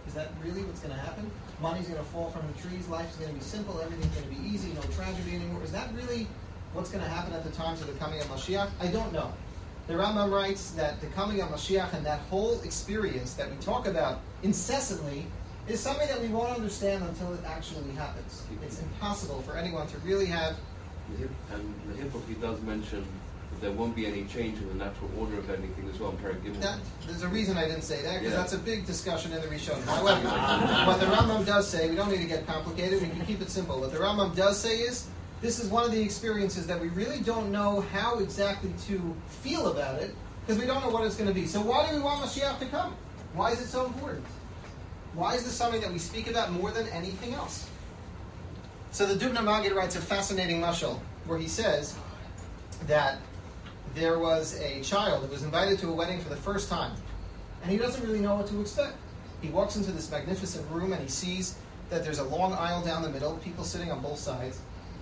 Is 0.08 0.14
that 0.14 0.32
really 0.44 0.64
what's 0.64 0.80
going 0.80 0.96
to 0.96 1.00
happen? 1.00 1.30
Money's 1.64 1.88
going 1.88 1.98
to 1.98 2.06
fall 2.12 2.30
from 2.30 2.46
the 2.52 2.62
trees, 2.62 2.90
life's 2.90 3.16
going 3.16 3.30
to 3.30 3.36
be 3.36 3.42
simple, 3.42 3.80
everything's 3.80 4.14
going 4.14 4.28
to 4.28 4.42
be 4.42 4.50
easy, 4.50 4.74
no 4.74 4.82
tragedy 4.98 5.34
anymore. 5.34 5.64
Is 5.64 5.72
that 5.72 5.88
really 5.96 6.28
what's 6.74 6.90
going 6.90 7.02
to 7.02 7.10
happen 7.10 7.32
at 7.32 7.46
the 7.46 7.52
times 7.52 7.80
of 7.80 7.88
the 7.88 7.94
coming 7.94 8.20
of 8.20 8.26
Mashiach? 8.28 8.70
I 8.82 8.88
don't 8.88 9.14
know. 9.14 9.32
The 9.88 9.94
Rambam 9.94 10.30
writes 10.30 10.72
that 10.72 11.00
the 11.00 11.08
coming 11.08 11.40
of 11.40 11.48
Mashiach 11.48 11.94
and 11.94 12.06
that 12.06 12.20
whole 12.30 12.60
experience 12.64 13.36
that 13.36 13.50
we 13.50 13.56
talk 13.58 13.88
about 13.88 14.20
incessantly 14.44 15.26
is 15.70 15.80
something 15.80 16.08
that 16.10 16.22
we 16.22 16.28
won't 16.28 16.54
understand 16.54 17.02
until 17.06 17.34
it 17.34 17.40
actually 17.46 17.94
happens. 17.94 18.44
It's 18.62 18.82
impossible 18.82 19.42
for 19.44 19.56
anyone 19.56 19.88
to 19.88 19.98
really 20.00 20.26
have 20.26 20.58
And 21.52 21.74
the 21.88 21.96
Hippocrates 21.96 22.42
does 22.42 22.60
mention 22.62 23.06
there 23.64 23.72
won't 23.72 23.96
be 23.96 24.06
any 24.06 24.26
change 24.26 24.60
in 24.60 24.68
the 24.68 24.74
natural 24.74 25.10
order 25.18 25.38
of 25.40 25.50
anything 25.50 25.90
as 25.90 25.98
well 25.98 26.12
in 26.12 26.18
Gimel. 26.18 26.62
That, 26.62 26.80
there's 27.08 27.24
a 27.24 27.30
reason 27.30 27.58
I 27.58 27.66
didn't 27.66 27.84
say 27.84 28.02
that 28.02 28.20
because 28.20 28.34
Yeah. 28.34 28.40
that's 28.40 28.52
a 28.52 28.58
big 28.58 28.86
discussion 28.86 29.32
in 29.32 29.40
the 29.42 29.48
Rishon. 29.48 29.82
However, 29.86 30.28
what 30.86 31.00
the 31.00 31.06
Rambam 31.06 31.46
does 31.46 31.66
say, 31.68 31.90
we 31.90 31.96
don't 31.96 32.12
need 32.12 32.22
to 32.22 32.28
get 32.28 32.46
complicated. 32.46 33.02
We 33.02 33.08
can 33.08 33.26
keep 33.26 33.42
it 33.42 33.50
simple. 33.50 33.80
What 33.80 33.94
the 33.94 34.00
Rambam 34.00 34.36
does 34.36 34.60
say 34.60 34.80
is, 34.80 35.08
this 35.42 35.60
is 35.60 35.70
one 35.70 35.86
of 35.86 35.92
the 35.92 36.02
experiences 36.02 36.68
that 36.68 36.80
we 36.80 36.90
really 36.90 37.22
don't 37.22 37.52
know 37.54 37.82
how 37.94 38.20
exactly 38.20 38.74
to 38.88 39.16
feel 39.28 39.68
about 39.72 40.02
it 40.02 40.14
because 40.46 40.60
we 40.62 40.68
don't 40.68 40.82
know 40.82 40.90
what 40.90 41.06
it's 41.06 41.16
going 41.16 41.30
to 41.30 41.34
be. 41.34 41.48
So 41.48 41.62
why 41.62 41.90
do 41.90 41.96
we 41.96 42.02
want 42.02 42.22
Mashiach 42.22 42.60
to 42.60 42.66
come? 42.66 42.94
Why 43.34 43.52
is 43.52 43.62
it 43.62 43.68
so 43.68 43.86
important? 43.86 44.26
Why 45.14 45.36
is 45.36 45.46
this 45.46 45.54
something 45.54 45.80
that 45.80 45.92
we 45.92 46.00
speak 46.00 46.30
about 46.30 46.52
more 46.52 46.72
than 46.72 46.88
anything 46.90 47.34
else? 47.34 47.70
So 48.92 49.06
the 49.06 49.16
Dubno 49.16 49.38
Magid 49.38 49.74
writes 49.74 49.96
a 49.96 50.02
fascinating 50.02 50.60
mashal 50.60 51.00
where 51.28 51.40
he 51.40 51.48
says 51.48 51.96
that 52.88 53.20
there 53.96 54.18
was 54.20 54.60
a 54.60 54.82
child 54.82 55.24
who 55.26 55.32
was 55.32 55.44
invited 55.44 55.80
to 55.80 55.90
a 55.90 55.94
wedding 55.94 56.20
for 56.20 56.30
the 56.30 56.36
first 56.36 56.70
time, 56.70 56.94
and 57.62 57.72
he 57.72 57.78
doesn't 57.78 58.04
really 58.06 58.20
know 58.20 58.36
what 58.36 58.48
to 58.48 58.60
expect. 58.62 58.98
He 59.42 59.50
walks 59.50 59.76
into 59.76 59.92
this 59.92 60.10
magnificent 60.10 60.70
room 60.72 60.94
and 60.94 61.02
he 61.02 61.10
sees 61.10 61.58
that 61.90 62.04
there's 62.04 62.20
a 62.20 62.24
long 62.24 62.54
aisle 62.54 62.84
down 62.84 63.04
the 63.04 63.10
middle, 63.10 63.38
people 63.38 63.64
sitting 63.64 63.92
on 63.92 64.02
both 64.02 64.18
sides. 64.18 64.60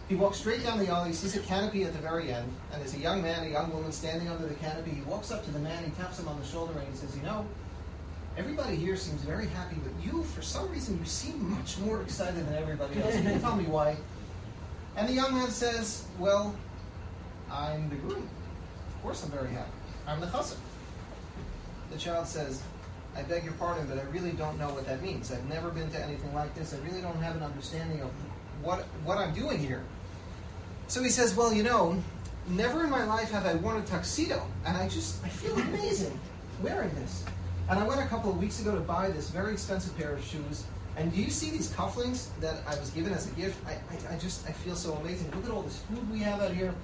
He 0.09 0.15
walks 0.15 0.39
straight 0.39 0.63
down 0.63 0.79
the 0.79 0.89
aisle, 0.89 1.05
he 1.05 1.13
sees 1.13 1.37
a 1.37 1.39
canopy 1.39 1.83
at 1.83 1.93
the 1.93 1.99
very 1.99 2.33
end, 2.33 2.51
and 2.73 2.81
there's 2.81 2.95
a 2.95 2.99
young 2.99 3.21
man, 3.21 3.45
a 3.45 3.49
young 3.49 3.71
woman 3.71 3.91
standing 3.93 4.27
under 4.27 4.45
the 4.45 4.55
canopy. 4.55 4.91
He 4.91 5.01
walks 5.01 5.31
up 5.31 5.45
to 5.45 5.51
the 5.51 5.59
man, 5.59 5.85
he 5.85 5.91
taps 5.91 6.19
him 6.19 6.27
on 6.27 6.37
the 6.37 6.45
shoulder, 6.45 6.73
and 6.77 6.87
he 6.89 6.97
says, 6.97 7.15
You 7.15 7.23
know, 7.23 7.45
everybody 8.35 8.75
here 8.75 8.97
seems 8.97 9.21
very 9.21 9.47
happy, 9.47 9.77
but 9.81 9.93
you, 10.03 10.23
for 10.23 10.41
some 10.41 10.69
reason, 10.69 10.99
you 10.99 11.05
seem 11.05 11.51
much 11.51 11.77
more 11.77 12.01
excited 12.01 12.45
than 12.45 12.55
everybody 12.55 13.01
else. 13.01 13.13
Can 13.13 13.33
you 13.33 13.39
tell 13.39 13.55
me 13.55 13.65
why? 13.65 13.95
And 14.97 15.07
the 15.07 15.13
young 15.13 15.33
man 15.33 15.49
says, 15.49 16.05
Well, 16.19 16.53
I'm 17.49 17.89
the 17.89 17.95
groom. 17.95 18.27
Of 19.01 19.05
course 19.05 19.23
I'm 19.23 19.31
very 19.31 19.49
happy. 19.49 19.71
I'm 20.05 20.21
the 20.21 20.27
chassan. 20.27 20.57
The 21.89 21.97
child 21.97 22.27
says, 22.27 22.61
I 23.15 23.23
beg 23.23 23.43
your 23.43 23.53
pardon, 23.53 23.87
but 23.87 23.97
I 23.97 24.03
really 24.11 24.33
don't 24.33 24.59
know 24.59 24.71
what 24.71 24.85
that 24.85 25.01
means. 25.01 25.31
I've 25.31 25.43
never 25.49 25.71
been 25.71 25.89
to 25.89 25.99
anything 25.99 26.31
like 26.35 26.53
this. 26.53 26.75
I 26.75 26.77
really 26.87 27.01
don't 27.01 27.17
have 27.17 27.35
an 27.35 27.41
understanding 27.41 27.99
of 28.01 28.11
what, 28.61 28.81
what 29.03 29.17
I'm 29.17 29.33
doing 29.33 29.57
here. 29.57 29.81
So 30.87 31.01
he 31.01 31.09
says, 31.09 31.35
Well, 31.35 31.51
you 31.51 31.63
know, 31.63 31.99
never 32.47 32.83
in 32.83 32.91
my 32.91 33.03
life 33.03 33.31
have 33.31 33.47
I 33.47 33.55
worn 33.55 33.77
a 33.77 33.81
tuxedo, 33.81 34.45
and 34.67 34.77
I 34.77 34.87
just, 34.87 35.25
I 35.25 35.29
feel 35.29 35.55
amazing 35.57 36.19
wearing 36.61 36.93
this. 36.93 37.25
And 37.71 37.79
I 37.79 37.87
went 37.87 38.01
a 38.01 38.05
couple 38.05 38.29
of 38.29 38.37
weeks 38.37 38.61
ago 38.61 38.75
to 38.75 38.81
buy 38.81 39.09
this 39.09 39.31
very 39.31 39.53
expensive 39.53 39.97
pair 39.97 40.13
of 40.13 40.23
shoes. 40.23 40.65
And 40.95 41.11
do 41.11 41.19
you 41.19 41.31
see 41.31 41.49
these 41.49 41.71
cufflinks 41.71 42.27
that 42.39 42.61
I 42.67 42.79
was 42.79 42.91
given 42.91 43.13
as 43.13 43.27
a 43.27 43.31
gift? 43.31 43.57
I, 43.65 43.71
I, 43.71 44.13
I 44.13 44.19
just, 44.19 44.47
I 44.47 44.51
feel 44.51 44.75
so 44.75 44.93
amazing. 44.93 45.31
Look 45.31 45.45
at 45.45 45.51
all 45.51 45.63
this 45.63 45.79
food 45.89 46.07
we 46.11 46.19
have 46.19 46.39
out 46.39 46.51
here. 46.51 46.75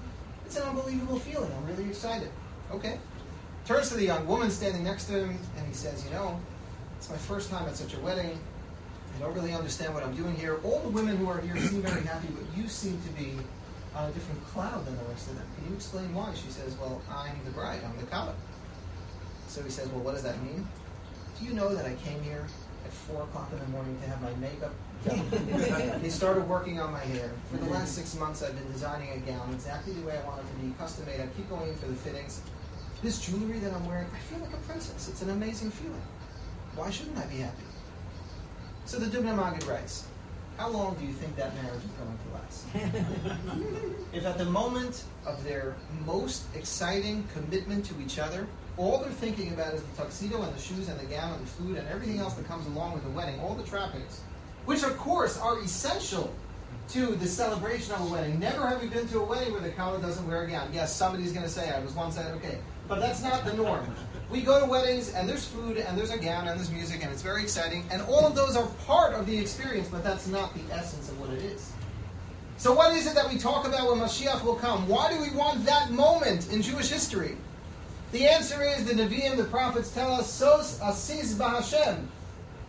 It's 0.47 0.55
an 0.55 0.63
unbelievable 0.63 1.19
feeling. 1.19 1.51
I'm 1.51 1.67
really 1.67 1.89
excited. 1.89 2.29
Okay. 2.71 2.97
Turns 3.65 3.89
to 3.89 3.95
the 3.95 4.05
young 4.05 4.25
woman 4.25 4.49
standing 4.49 4.81
next 4.81 5.03
to 5.07 5.25
him, 5.25 5.37
and 5.57 5.67
he 5.67 5.73
says, 5.73 6.05
You 6.05 6.11
know, 6.11 6.39
it's 6.95 7.09
my 7.09 7.17
first 7.17 7.49
time 7.49 7.67
at 7.67 7.75
such 7.75 7.95
a 7.95 7.99
wedding. 7.99 8.39
I 9.13 9.19
don't 9.19 9.33
really 9.33 9.51
understand 9.51 9.93
what 9.93 10.03
I'm 10.03 10.15
doing 10.15 10.33
here. 10.35 10.61
All 10.63 10.79
the 10.79 10.87
women 10.87 11.17
who 11.17 11.27
are 11.27 11.41
here 11.41 11.57
seem 11.57 11.81
very 11.81 12.01
happy, 12.05 12.29
but 12.29 12.45
you 12.57 12.69
seem 12.69 12.97
to 13.01 13.09
be 13.21 13.33
on 13.93 14.09
a 14.09 14.13
different 14.13 14.41
cloud 14.45 14.85
than 14.85 14.97
the 14.97 15.03
rest 15.03 15.27
of 15.27 15.35
them. 15.35 15.45
Can 15.57 15.67
you 15.67 15.75
explain 15.75 16.13
why? 16.15 16.33
She 16.33 16.49
says, 16.49 16.77
Well, 16.77 17.01
I'm 17.11 17.35
the 17.43 17.51
bride, 17.51 17.81
I'm 17.83 17.97
the 17.99 18.09
kala. 18.09 18.33
So 19.49 19.61
he 19.63 19.69
says, 19.69 19.89
Well, 19.89 19.99
what 19.99 20.13
does 20.13 20.23
that 20.23 20.41
mean? 20.43 20.65
Do 21.41 21.45
you 21.45 21.55
know 21.55 21.75
that 21.75 21.85
I 21.85 21.95
came 21.95 22.23
here 22.23 22.47
at 22.85 22.93
4 22.93 23.23
o'clock 23.23 23.51
in 23.51 23.59
the 23.59 23.67
morning 23.67 23.99
to 24.01 24.07
have 24.07 24.21
my 24.21 24.33
makeup 24.35 24.71
they 25.05 26.09
started 26.09 26.47
working 26.47 26.79
on 26.79 26.91
my 26.91 26.99
hair. 26.99 27.31
For 27.51 27.57
the 27.57 27.69
last 27.69 27.93
six 27.95 28.15
months, 28.15 28.43
I've 28.43 28.55
been 28.55 28.71
designing 28.71 29.09
a 29.11 29.17
gown 29.19 29.53
exactly 29.53 29.93
the 29.93 30.05
way 30.05 30.17
I 30.17 30.25
want 30.25 30.41
it 30.41 30.47
to 30.47 30.65
be, 30.65 30.73
custom 30.77 31.05
made. 31.05 31.21
I 31.21 31.27
keep 31.35 31.49
going 31.49 31.69
in 31.69 31.75
for 31.75 31.87
the 31.87 31.95
fittings. 31.95 32.41
This 33.03 33.19
jewelry 33.19 33.59
that 33.59 33.73
I'm 33.73 33.87
wearing, 33.87 34.07
I 34.13 34.19
feel 34.19 34.39
like 34.39 34.53
a 34.53 34.57
princess. 34.67 35.07
It's 35.07 35.21
an 35.21 35.29
amazing 35.29 35.71
feeling. 35.71 36.01
Why 36.75 36.89
shouldn't 36.89 37.17
I 37.17 37.25
be 37.25 37.37
happy? 37.37 37.63
So 38.85 38.97
the 38.97 39.05
Dubno 39.05 39.37
Magid 39.37 39.67
writes, 39.67 40.07
How 40.57 40.69
long 40.69 40.95
do 40.95 41.05
you 41.05 41.13
think 41.13 41.35
that 41.35 41.53
marriage 41.61 41.83
is 41.83 41.91
going 41.91 42.17
to 42.17 42.33
last? 42.33 44.03
if 44.13 44.25
at 44.25 44.37
the 44.37 44.45
moment 44.45 45.03
of 45.25 45.43
their 45.43 45.75
most 46.05 46.43
exciting 46.55 47.27
commitment 47.33 47.85
to 47.85 47.93
each 48.01 48.17
other, 48.17 48.47
all 48.77 48.99
they're 48.99 49.11
thinking 49.11 49.53
about 49.53 49.73
is 49.73 49.81
the 49.81 49.97
tuxedo 49.97 50.41
and 50.41 50.55
the 50.55 50.61
shoes 50.61 50.87
and 50.87 50.99
the 50.99 51.05
gown 51.05 51.33
and 51.33 51.41
the 51.43 51.49
food 51.49 51.77
and 51.77 51.87
everything 51.87 52.19
else 52.19 52.35
that 52.35 52.47
comes 52.47 52.65
along 52.67 52.93
with 52.93 53.03
the 53.03 53.09
wedding, 53.09 53.39
all 53.39 53.55
the 53.55 53.63
trappings, 53.63 54.21
which 54.67 54.83
of 54.83 54.97
course 54.97 55.39
are 55.39 55.59
essential 55.61 56.29
to 56.89 57.15
the 57.15 57.25
celebration 57.25 57.93
of 57.93 58.01
a 58.01 58.11
wedding. 58.11 58.37
Never 58.37 58.67
have 58.67 58.81
we 58.81 58.89
been 58.89 59.07
to 59.07 59.19
a 59.19 59.23
wedding 59.23 59.53
where 59.53 59.61
the 59.61 59.69
kala 59.69 60.01
doesn't 60.01 60.27
wear 60.27 60.43
a 60.43 60.49
gown. 60.49 60.69
Yes, 60.73 60.93
somebody's 60.93 61.31
going 61.31 61.45
to 61.45 61.49
say, 61.49 61.71
I 61.71 61.79
was 61.79 61.93
once 61.93 62.17
at, 62.17 62.33
okay, 62.33 62.57
but 62.89 62.99
that's 62.99 63.23
not 63.23 63.45
the 63.45 63.53
norm. 63.53 63.95
We 64.29 64.41
go 64.41 64.59
to 64.59 64.65
weddings 64.65 65.13
and 65.13 65.27
there's 65.27 65.45
food 65.45 65.77
and 65.77 65.97
there's 65.97 66.11
a 66.11 66.17
gown 66.17 66.49
and 66.49 66.59
there's 66.59 66.69
music 66.69 67.01
and 67.01 67.13
it's 67.13 67.21
very 67.21 67.43
exciting, 67.43 67.85
and 67.91 68.01
all 68.03 68.25
of 68.25 68.35
those 68.35 68.57
are 68.57 68.67
part 68.85 69.13
of 69.13 69.25
the 69.25 69.37
experience, 69.37 69.87
but 69.87 70.03
that's 70.03 70.27
not 70.27 70.53
the 70.53 70.73
essence 70.73 71.07
of 71.07 71.17
what 71.17 71.29
it 71.29 71.43
is. 71.43 71.71
So, 72.57 72.73
what 72.73 72.93
is 72.93 73.07
it 73.07 73.15
that 73.15 73.31
we 73.31 73.37
talk 73.39 73.65
about 73.65 73.89
when 73.89 73.99
Mashiach 73.99 74.43
will 74.43 74.55
come? 74.55 74.85
Why 74.89 75.09
do 75.13 75.21
we 75.21 75.29
want 75.29 75.63
that 75.65 75.91
moment 75.91 76.51
in 76.51 76.61
Jewish 76.61 76.89
history? 76.89 77.37
The 78.11 78.27
answer 78.27 78.61
is 78.63 78.83
the 78.83 78.93
Nevi'im, 78.93 79.37
the 79.37 79.45
prophets 79.45 79.91
tell 79.91 80.11
us, 80.11 80.29
Sos 80.29 80.81
asis 80.81 81.35
b'Hashem. 81.35 82.07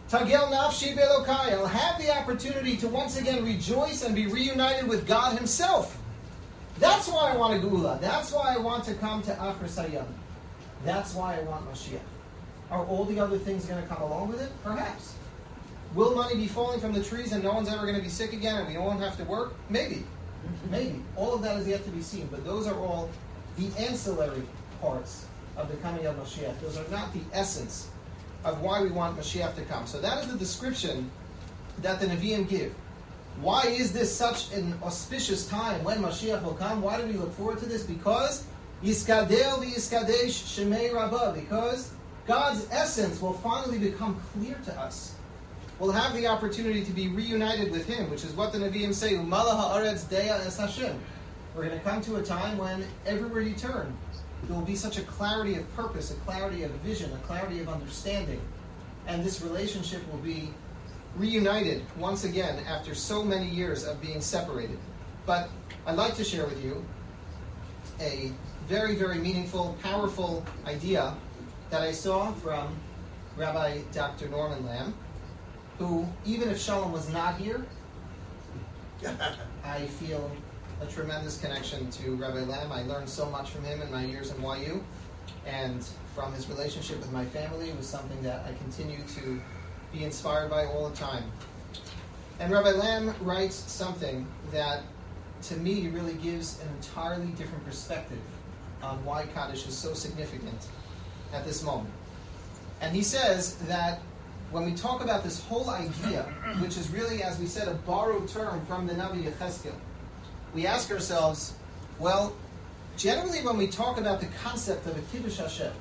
Tagel 0.09 0.51
nafshi 0.51 0.97
belokai. 0.97 1.53
I'll 1.53 1.67
have 1.67 2.01
the 2.01 2.11
opportunity 2.17 2.79
to 2.79 2.89
once 2.89 3.19
again 3.19 3.45
rejoice 3.45 4.03
and 4.03 4.15
be 4.15 4.27
reunited 4.27 4.89
with 4.89 5.07
God 5.07 5.37
Himself. 5.37 6.01
That's 6.79 7.09
why 7.09 7.33
I 7.33 7.37
want 7.37 7.63
a 7.63 7.67
Geula. 7.67 8.01
That's 8.01 8.33
why 8.33 8.55
I 8.55 8.59
want 8.59 8.85
to 8.85 8.95
come 8.95 9.21
to 9.23 9.33
Achar 9.33 9.65
Sayyam. 9.65 10.07
That's 10.85 11.15
why 11.15 11.39
I 11.39 11.43
want 11.43 11.71
Mashiach. 11.71 12.01
Are 12.71 12.87
all 12.87 13.05
the 13.05 13.21
other 13.21 13.37
things 13.37 13.67
going 13.67 13.83
to 13.83 13.89
come 13.89 14.01
along 14.01 14.29
with 14.29 14.41
it? 14.41 14.51
Perhaps. 14.65 15.15
Will 15.95 16.15
money 16.15 16.37
be 16.37 16.47
falling 16.47 16.81
from 16.81 16.93
the 16.93 17.03
trees 17.03 17.33
and 17.33 17.43
no 17.43 17.53
one's 17.53 17.69
ever 17.69 17.83
going 17.83 17.97
to 17.97 18.03
be 18.03 18.09
sick 18.09 18.33
again 18.33 18.57
and 18.57 18.69
we 18.69 18.79
won't 18.79 19.01
have 19.01 19.17
to 19.19 19.25
work? 19.25 19.55
Maybe. 19.69 20.05
Maybe. 20.71 21.03
All 21.17 21.35
of 21.35 21.43
that 21.43 21.59
is 21.59 21.67
yet 21.67 21.85
to 21.85 21.91
be 21.91 22.01
seen. 22.01 22.29
But 22.31 22.45
those 22.45 22.67
are 22.67 22.79
all 22.79 23.11
the 23.57 23.67
ancillary 23.79 24.43
parts 24.81 25.27
of 25.57 25.69
the 25.71 25.77
coming 25.79 26.07
of 26.07 26.17
Mashiach. 26.17 26.61
Those 26.61 26.79
are 26.79 26.89
not 26.91 27.13
the 27.13 27.21
essence 27.33 27.91
of 28.45 28.61
why 28.61 28.83
we 28.83 28.91
want 28.91 29.19
Mashiach 29.19 29.55
to 29.57 29.63
come. 29.63 29.87
So 29.87 30.01
that 30.01 30.23
is 30.23 30.33
the 30.33 30.39
description 30.39 31.11
that 31.83 32.01
the 32.01 32.07
Nevi'im 32.07 32.49
give. 32.49 32.75
Why 33.41 33.63
is 33.67 33.93
this 33.93 34.15
such 34.15 34.53
an 34.53 34.75
auspicious 34.83 35.49
time 35.49 35.85
when 35.85 35.99
Mashiach 35.99 36.43
will 36.43 36.55
come? 36.55 36.83
Why 36.83 37.01
do 37.01 37.07
we 37.07 37.13
look 37.13 37.33
forward 37.35 37.59
to 37.59 37.67
this? 37.67 37.85
Because 37.85 38.45
Yiskadel 38.83 39.63
v'Yiskadesh 39.63 40.65
Shemei 40.65 40.93
Rabbah. 40.93 41.33
Because 41.33 41.93
God's 42.27 42.67
essence 42.71 43.21
will 43.21 43.35
finally 43.35 43.79
become 43.79 44.21
clear 44.33 44.59
to 44.65 44.81
us. 44.81 45.15
We'll 45.79 45.93
have 45.93 46.15
the 46.15 46.27
opportunity 46.27 46.85
to 46.85 46.91
be 46.91 47.07
reunited 47.09 47.71
with 47.71 47.87
Him, 47.87 48.11
which 48.11 48.25
is 48.25 48.33
what 48.33 48.53
the 48.53 48.59
Nevi'im 48.59 48.93
say, 48.93 49.13
Umala 49.13 49.57
ha'aretz 49.57 50.05
deya 50.07 50.45
es 50.45 50.59
Hashem. 50.59 50.99
We're 51.55 51.67
going 51.67 51.79
to 51.79 51.85
come 51.85 52.01
to 52.03 52.17
a 52.17 52.23
time 52.23 52.59
when 52.59 52.85
everywhere 53.07 53.43
you 53.43 53.55
turn, 53.55 53.97
there 54.45 54.57
will 54.57 54.65
be 54.65 54.77
such 54.77 54.99
a 54.99 55.03
clarity 55.03 55.57
of 55.57 55.75
purpose, 55.75 56.11
a 56.11 56.15
clarity 56.15 56.63
of 56.63 56.71
vision, 56.83 57.13
a 57.13 57.19
clarity 57.27 57.61
of 57.61 57.69
understanding. 57.69 58.41
And 59.07 59.25
this 59.25 59.43
relationship 59.43 60.01
will 60.11 60.21
be 60.21 60.51
reunited 61.17 61.85
once 61.97 62.25
again 62.25 62.65
after 62.67 62.95
so 62.95 63.25
many 63.25 63.49
years 63.49 63.85
of 63.85 64.01
being 64.01 64.21
separated. 64.21 64.79
But 65.27 65.51
I'd 65.87 65.97
like 65.97 66.15
to 66.17 66.25
share 66.25 66.47
with 66.47 66.63
you 66.63 66.85
a 68.01 68.33
very, 68.69 68.95
very 68.95 69.19
meaningful, 69.19 69.77
powerful 69.83 70.45
idea 70.67 71.15
that 71.71 71.83
I 71.83 71.93
saw 71.93 72.33
from 72.33 72.77
Rabbi 73.37 73.81
Dr. 73.93 74.29
Norman 74.29 74.65
Lamm, 74.65 74.95
who, 75.79 76.07
even 76.25 76.49
if 76.49 76.61
Shalom 76.61 76.93
was 76.93 77.09
not 77.09 77.37
here, 77.37 77.65
I 79.65 79.87
feel 79.87 80.31
a 80.81 80.87
tremendous 80.87 81.41
connection 81.41 81.91
to 81.91 82.15
Rabbi 82.17 82.45
Lamm. 82.45 82.71
I 82.71 82.83
learned 82.83 83.09
so 83.09 83.29
much 83.31 83.51
from 83.51 83.65
him 83.65 83.83
in 83.83 83.91
my 83.91 84.05
years 84.05 84.31
in 84.31 84.43
YU, 84.43 84.85
and 85.47 85.85
from 86.15 86.33
his 86.33 86.49
relationship 86.49 86.99
with 86.99 87.13
my 87.13 87.25
family. 87.27 87.73
Was 87.73 87.87
something 87.87 88.23
that 88.23 88.45
I 88.47 88.53
continue 88.55 89.01
to 89.17 89.41
be 89.93 90.05
inspired 90.05 90.51
by 90.51 90.67
all 90.67 90.89
the 90.89 90.97
time. 90.97 91.25
And 92.41 92.53
Rabbi 92.53 92.73
Lamm 92.73 93.15
writes 93.21 93.57
something 93.57 94.27
that, 94.53 94.83
to 95.43 95.57
me, 95.57 95.89
really 95.89 96.15
gives 96.15 96.61
an 96.61 96.69
entirely 96.77 97.33
different 97.33 97.65
perspective 97.65 98.21
on 98.83 99.05
why 99.05 99.27
Kaddish 99.35 99.67
is 99.67 99.77
so 99.77 99.95
significant 99.95 100.67
at 101.33 101.45
this 101.45 101.65
moment. 101.65 101.91
And 102.81 102.95
he 102.95 103.03
says 103.03 103.57
that 103.67 104.01
when 104.53 104.65
we 104.65 104.73
talk 104.73 105.03
about 105.03 105.25
this 105.25 105.43
whole 105.43 105.69
idea, 105.69 106.23
which 106.61 106.77
is 106.77 106.89
really, 106.91 107.23
as 107.23 107.39
we 107.39 107.47
said, 107.47 107.69
a 107.69 107.75
borrowed 107.75 108.29
term 108.29 108.65
from 108.67 108.87
the 108.87 108.95
Navi 108.95 109.25
Yecheskel, 109.25 109.75
we 110.55 110.67
ask 110.67 110.91
ourselves, 110.91 111.55
well, 111.99 112.35
generally 112.97 113.41
when 113.41 113.57
we 113.57 113.67
talk 113.67 113.99
about 113.99 114.21
the 114.21 114.29
concept 114.43 114.87
of 114.87 114.97
a 114.97 115.01
Kiddush 115.13 115.39
Hashem, 115.39 115.73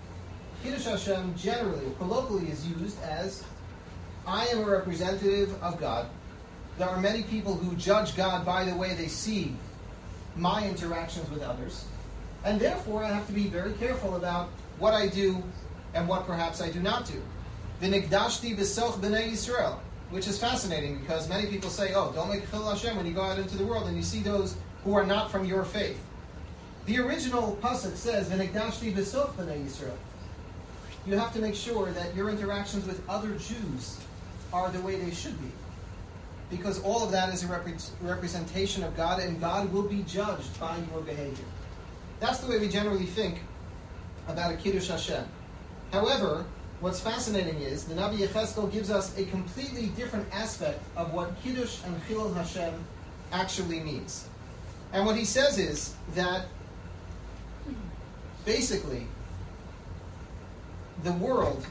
Kiddush 0.64 0.86
Hashem 0.86 1.36
generally, 1.36 1.86
colloquially, 1.98 2.50
is 2.50 2.68
used 2.68 3.02
as 3.04 3.44
I 4.26 4.46
am 4.48 4.60
a 4.60 4.66
representative 4.66 5.62
of 5.64 5.80
God. 5.80 6.10
There 6.78 6.90
are 6.90 7.00
many 7.00 7.24
people 7.24 7.56
who 7.56 7.76
judge 7.76 8.16
God 8.16 8.46
by 8.46 8.66
the 8.66 8.76
way 8.76 8.94
they 8.94 9.08
see 9.08 9.56
my 10.36 10.68
interactions 10.68 11.30
with 11.30 11.42
others. 11.42 11.86
And 12.44 12.60
therefore, 12.60 13.04
I 13.04 13.12
have 13.12 13.26
to 13.28 13.34
be 13.34 13.48
very 13.48 13.74
careful 13.74 14.16
about 14.16 14.50
what 14.80 14.94
I 14.94 15.08
do 15.08 15.42
and 15.94 16.08
what 16.08 16.28
perhaps 16.28 16.62
I 16.62 16.70
do 16.72 16.80
not 16.80 17.06
do. 17.06 17.22
V'nigdashti 17.82 18.56
b'soch 18.56 19.00
b'nei 19.00 19.32
Yisrael, 19.32 19.80
which 20.10 20.28
is 20.28 20.40
fascinating 20.40 21.00
because 21.00 21.28
many 21.28 21.48
people 21.48 21.70
say, 21.70 21.94
oh, 21.94 22.12
don't 22.14 22.30
make 22.30 22.50
chil 22.50 22.68
Hashem 22.68 22.96
when 22.96 23.06
you 23.06 23.14
go 23.14 23.22
out 23.22 23.40
into 23.40 23.58
the 23.58 23.66
world 23.66 23.88
and 23.88 23.98
you 23.98 24.04
see 24.04 24.22
those 24.22 24.56
who 24.84 24.94
are 24.96 25.06
not 25.06 25.32
from 25.32 25.46
your 25.46 25.64
faith. 25.64 26.02
The 26.86 27.00
original 27.00 27.58
pasuk 27.62 27.96
says, 27.98 28.30
"V'nigdashti 28.30 28.94
b'soch 28.94 29.34
b'nei 29.34 29.66
Yisrael." 29.66 29.98
You 31.06 31.18
have 31.18 31.34
to 31.34 31.40
make 31.40 31.56
sure 31.56 31.92
that 31.92 32.16
your 32.16 32.30
interactions 32.30 32.86
with 32.86 33.02
other 33.10 33.34
Jews 33.34 33.98
are 34.54 34.70
the 34.72 34.80
way 34.82 34.98
they 34.98 35.12
should 35.12 35.38
be, 35.42 35.52
because 36.50 36.82
all 36.84 37.04
of 37.04 37.12
that 37.12 37.34
is 37.34 37.44
a 37.44 37.48
repre- 37.48 37.90
representation 38.02 38.84
of 38.84 38.96
God, 38.96 39.20
and 39.20 39.42
God 39.42 39.72
will 39.74 39.84
be 39.84 40.04
judged 40.04 40.58
by 40.60 40.78
your 40.92 41.02
behavior. 41.02 41.46
That's 42.22 42.40
the 42.40 42.48
way 42.48 42.58
we 42.58 42.70
generally 42.70 43.06
think 43.06 43.40
about 44.30 44.54
a 44.54 44.58
kiddush 44.58 44.88
Hashem. 44.88 45.26
However, 45.92 46.46
what's 46.80 47.00
fascinating 47.00 47.60
is 47.60 47.86
the 47.86 47.96
Navi 47.96 48.18
Yecheskel 48.20 48.72
gives 48.72 48.90
us 48.90 49.18
a 49.18 49.26
completely 49.26 49.88
different 49.88 50.28
aspect 50.34 50.80
of 50.96 51.14
what 51.14 51.42
kiddush 51.44 51.80
and 51.86 52.02
chilul 52.04 52.34
Hashem 52.36 52.74
actually 53.32 53.80
means. 53.80 54.28
And 54.94 55.06
what 55.06 55.16
he 55.16 55.26
says 55.26 55.58
is 55.58 55.96
that 56.16 56.48
basically 58.46 59.06
the 61.04 61.14
world 61.14 61.66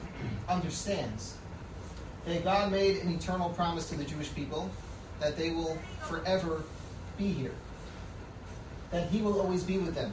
understands 0.48 1.34
that 2.26 2.44
God 2.44 2.70
made 2.70 2.98
an 2.98 3.12
eternal 3.12 3.50
promise 3.50 3.88
to 3.90 3.96
the 3.96 4.04
Jewish 4.04 4.34
people 4.34 4.70
that 5.20 5.36
they 5.36 5.50
will 5.50 5.78
forever 6.02 6.62
be 7.16 7.28
here, 7.28 7.54
that 8.90 9.08
He 9.08 9.22
will 9.22 9.40
always 9.40 9.62
be 9.62 9.78
with 9.78 9.94
them. 9.94 10.12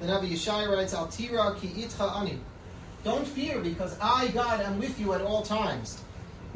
The 0.00 0.06
Navi 0.06 0.30
Yeshaya 0.30 0.74
writes, 0.74 0.94
Al 0.94 1.08
tira 1.08 1.54
ki 1.60 1.68
itcha 1.68 2.16
ani. 2.16 2.38
Don't 3.04 3.26
fear, 3.26 3.60
because 3.60 3.96
I, 4.00 4.28
God, 4.28 4.60
am 4.60 4.78
with 4.78 4.98
you 4.98 5.12
at 5.12 5.20
all 5.20 5.42
times. 5.42 6.02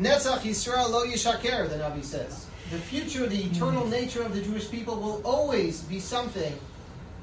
Netzach 0.00 0.40
Yisrael 0.40 0.90
lo 0.90 1.06
yishaker, 1.06 1.68
the 1.68 1.76
Nabi 1.76 2.02
says. 2.02 2.46
The 2.70 2.78
future, 2.78 3.26
the 3.26 3.44
eternal 3.44 3.84
hmm. 3.84 3.90
nature 3.90 4.22
of 4.22 4.34
the 4.34 4.42
Jewish 4.42 4.70
people 4.70 4.96
will 4.96 5.20
always 5.25 5.82
be 5.82 6.00
something 6.00 6.52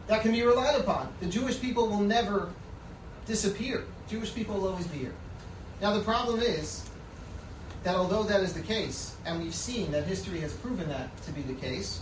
that 0.07 0.21
can 0.21 0.31
be 0.31 0.43
relied 0.43 0.79
upon. 0.79 1.11
The 1.19 1.27
Jewish 1.27 1.59
people 1.59 1.88
will 1.88 2.01
never 2.01 2.49
disappear. 3.25 3.85
Jewish 4.09 4.33
people 4.33 4.55
will 4.55 4.69
always 4.69 4.88
be 4.88 4.99
here. 4.99 5.13
Now, 5.81 5.93
the 5.93 6.01
problem 6.01 6.41
is 6.41 6.88
that 7.83 7.95
although 7.95 8.23
that 8.23 8.41
is 8.41 8.53
the 8.53 8.61
case, 8.61 9.15
and 9.25 9.41
we've 9.41 9.55
seen 9.55 9.91
that 9.91 10.03
history 10.05 10.39
has 10.41 10.53
proven 10.53 10.89
that 10.89 11.15
to 11.23 11.31
be 11.31 11.41
the 11.41 11.53
case, 11.53 12.01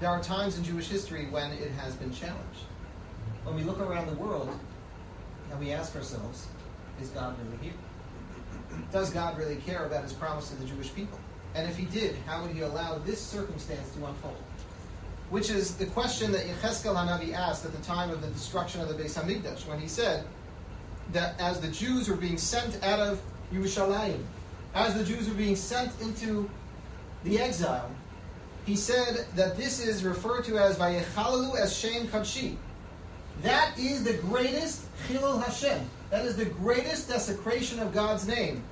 there 0.00 0.10
are 0.10 0.22
times 0.22 0.58
in 0.58 0.64
Jewish 0.64 0.88
history 0.88 1.26
when 1.30 1.52
it 1.52 1.70
has 1.72 1.94
been 1.94 2.12
challenged. 2.12 2.64
When 3.44 3.54
we 3.54 3.62
look 3.62 3.80
around 3.80 4.08
the 4.08 4.14
world 4.14 4.50
and 5.50 5.60
we 5.60 5.72
ask 5.72 5.94
ourselves, 5.96 6.46
is 7.00 7.08
God 7.10 7.36
really 7.38 7.62
here? 7.62 7.74
Does 8.92 9.10
God 9.10 9.38
really 9.38 9.56
care 9.56 9.86
about 9.86 10.02
his 10.02 10.12
promise 10.12 10.50
to 10.50 10.56
the 10.56 10.64
Jewish 10.64 10.94
people? 10.94 11.18
And 11.54 11.68
if 11.68 11.76
he 11.76 11.86
did, 11.86 12.16
how 12.26 12.42
would 12.42 12.50
he 12.50 12.60
allow 12.60 12.98
this 12.98 13.20
circumstance 13.20 13.90
to 13.94 14.04
unfold? 14.04 14.36
Which 15.30 15.50
is 15.50 15.76
the 15.76 15.86
question 15.86 16.30
that 16.32 16.46
Yecheskel 16.46 16.94
Hanavi 16.94 17.32
asked 17.32 17.64
at 17.64 17.72
the 17.72 17.82
time 17.82 18.10
of 18.10 18.20
the 18.22 18.28
destruction 18.28 18.80
of 18.80 18.88
the 18.88 18.94
Beis 18.94 19.20
Hamikdash, 19.20 19.66
when 19.66 19.80
he 19.80 19.88
said 19.88 20.24
that 21.12 21.40
as 21.40 21.60
the 21.60 21.68
Jews 21.68 22.08
were 22.08 22.16
being 22.16 22.38
sent 22.38 22.82
out 22.84 23.00
of 23.00 23.20
Yerushalayim, 23.52 24.22
as 24.74 24.94
the 24.94 25.04
Jews 25.04 25.28
were 25.28 25.34
being 25.34 25.56
sent 25.56 25.90
into 26.00 26.50
the 27.24 27.38
exile, 27.38 27.90
he 28.66 28.76
said 28.76 29.26
that 29.34 29.56
this 29.56 29.80
is 29.80 30.04
referred 30.04 30.44
to 30.44 30.58
as 30.58 30.76
Vayechalalu 30.76 31.56
as 31.56 31.76
Shem 31.76 32.08
Kadshi. 32.08 32.56
That 33.42 33.78
is 33.78 34.04
the 34.04 34.14
greatest 34.14 34.86
Chilul 35.08 35.42
Hashem. 35.42 35.88
That 36.10 36.24
is 36.24 36.36
the 36.36 36.44
greatest 36.44 37.08
desecration 37.08 37.80
of 37.80 37.92
God's 37.92 38.26
name. 38.26 38.62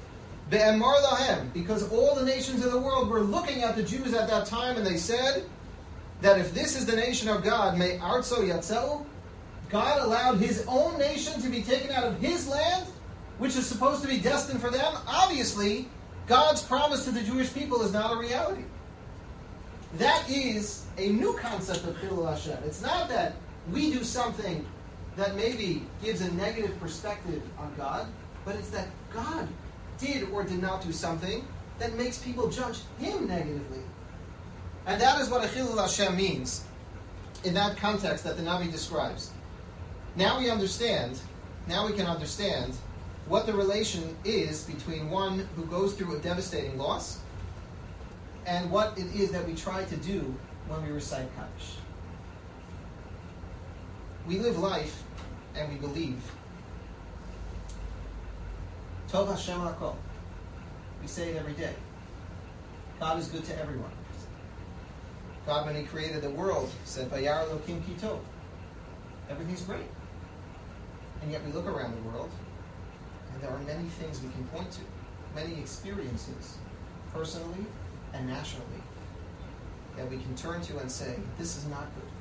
Be'emar 0.50 0.94
lahem, 1.02 1.52
because 1.52 1.90
all 1.90 2.14
the 2.14 2.24
nations 2.24 2.64
of 2.64 2.72
the 2.72 2.78
world 2.78 3.08
were 3.08 3.20
looking 3.20 3.62
at 3.62 3.76
the 3.76 3.82
Jews 3.82 4.12
at 4.12 4.28
that 4.28 4.46
time 4.46 4.76
and 4.76 4.86
they 4.86 4.96
said 4.96 5.44
that 6.20 6.38
if 6.38 6.54
this 6.54 6.76
is 6.76 6.86
the 6.86 6.96
nation 6.96 7.28
of 7.28 7.42
God, 7.42 7.78
may 7.78 7.98
artso 7.98 8.38
yatzeu, 8.38 9.04
God 9.70 10.02
allowed 10.02 10.38
his 10.38 10.64
own 10.68 10.98
nation 10.98 11.40
to 11.40 11.48
be 11.48 11.62
taken 11.62 11.90
out 11.90 12.04
of 12.04 12.18
his 12.18 12.46
land, 12.46 12.86
which 13.38 13.56
is 13.56 13.66
supposed 13.66 14.02
to 14.02 14.08
be 14.08 14.18
destined 14.18 14.60
for 14.60 14.70
them. 14.70 14.94
Obviously, 15.06 15.88
God's 16.26 16.62
promise 16.62 17.04
to 17.04 17.10
the 17.10 17.22
Jewish 17.22 17.52
people 17.52 17.82
is 17.82 17.92
not 17.92 18.12
a 18.12 18.16
reality. 18.16 18.64
That 19.98 20.28
is 20.28 20.84
a 20.98 21.08
new 21.08 21.34
concept 21.34 21.84
of 21.86 21.96
Chilul 21.96 22.28
Hashem. 22.28 22.58
It's 22.64 22.82
not 22.82 23.08
that 23.08 23.34
we 23.70 23.90
do 23.90 24.04
something 24.04 24.66
that 25.16 25.36
maybe 25.36 25.82
gives 26.02 26.20
a 26.20 26.32
negative 26.34 26.78
perspective 26.80 27.42
on 27.58 27.72
God, 27.76 28.06
but 28.44 28.56
it's 28.56 28.70
that 28.70 28.88
God 29.12 29.48
did 29.98 30.28
or 30.30 30.44
did 30.44 30.60
not 30.60 30.82
do 30.82 30.92
something 30.92 31.46
that 31.78 31.96
makes 31.96 32.18
people 32.18 32.48
judge 32.48 32.80
Him 32.98 33.28
negatively. 33.28 33.80
And 34.86 35.00
that 35.00 35.20
is 35.20 35.30
what 35.30 35.44
a 35.44 35.48
Chilul 35.48 35.80
Hashem 35.80 36.16
means 36.16 36.64
in 37.44 37.54
that 37.54 37.76
context 37.76 38.24
that 38.24 38.36
the 38.36 38.42
Navi 38.42 38.70
describes. 38.70 39.30
Now 40.16 40.38
we 40.38 40.50
understand, 40.50 41.18
now 41.68 41.86
we 41.86 41.92
can 41.92 42.06
understand 42.06 42.74
what 43.26 43.46
the 43.46 43.52
relation 43.52 44.16
is 44.24 44.64
between 44.64 45.10
one 45.10 45.48
who 45.56 45.64
goes 45.66 45.94
through 45.94 46.16
a 46.16 46.18
devastating 46.20 46.76
loss 46.76 47.20
and 48.46 48.70
what 48.70 48.96
it 48.98 49.06
is 49.14 49.30
that 49.32 49.46
we 49.46 49.54
try 49.54 49.84
to 49.84 49.96
do 49.96 50.34
when 50.68 50.82
we 50.84 50.90
recite 50.90 51.26
Kaddish. 51.34 51.76
We 54.26 54.38
live 54.38 54.58
life 54.58 55.02
and 55.54 55.70
we 55.70 55.78
believe. 55.78 56.22
Tov 59.10 59.28
Hashem 59.28 59.60
Hakol. 59.60 59.96
We 61.02 61.08
say 61.08 61.30
it 61.30 61.36
every 61.36 61.52
day. 61.52 61.74
God 62.98 63.18
is 63.18 63.28
good 63.28 63.44
to 63.44 63.60
everyone. 63.60 63.90
God, 65.46 65.66
when 65.66 65.76
He 65.76 65.82
created 65.82 66.22
the 66.22 66.30
world, 66.30 66.70
said, 66.84 67.10
Vayar 67.10 67.46
Elokim 67.46 67.84
Ki 67.84 67.92
Tov. 68.00 68.18
Everything's 69.28 69.60
great. 69.60 69.86
And 71.20 71.30
yet 71.30 71.44
we 71.44 71.52
look 71.52 71.66
around 71.66 71.94
the 71.94 72.08
world, 72.08 72.30
and 73.32 73.42
there 73.42 73.50
are 73.50 73.58
many 73.58 73.88
things 73.88 74.22
we 74.22 74.30
can 74.30 74.44
point 74.44 74.70
to, 74.72 74.80
many 75.34 75.60
experiences, 75.60 76.56
personally 77.12 77.66
and 78.14 78.26
nationally, 78.26 78.82
that 79.96 80.10
we 80.10 80.16
can 80.16 80.34
turn 80.34 80.62
to 80.62 80.78
and 80.78 80.90
say, 80.90 81.16
this 81.38 81.56
is 81.56 81.66
not 81.66 81.94
good. 81.94 82.13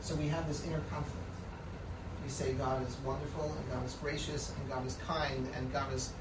So 0.00 0.14
we 0.14 0.28
have 0.28 0.48
this 0.48 0.66
inner 0.66 0.80
conflict. 0.90 1.16
We 2.24 2.30
say 2.30 2.52
God 2.54 2.86
is 2.86 2.96
wonderful, 3.04 3.44
and 3.44 3.70
God 3.70 3.84
is 3.84 3.94
gracious, 3.94 4.52
and 4.58 4.68
God 4.68 4.86
is 4.86 4.96
kind, 5.06 5.46
and 5.56 5.72
God 5.72 5.92
is 5.92 6.12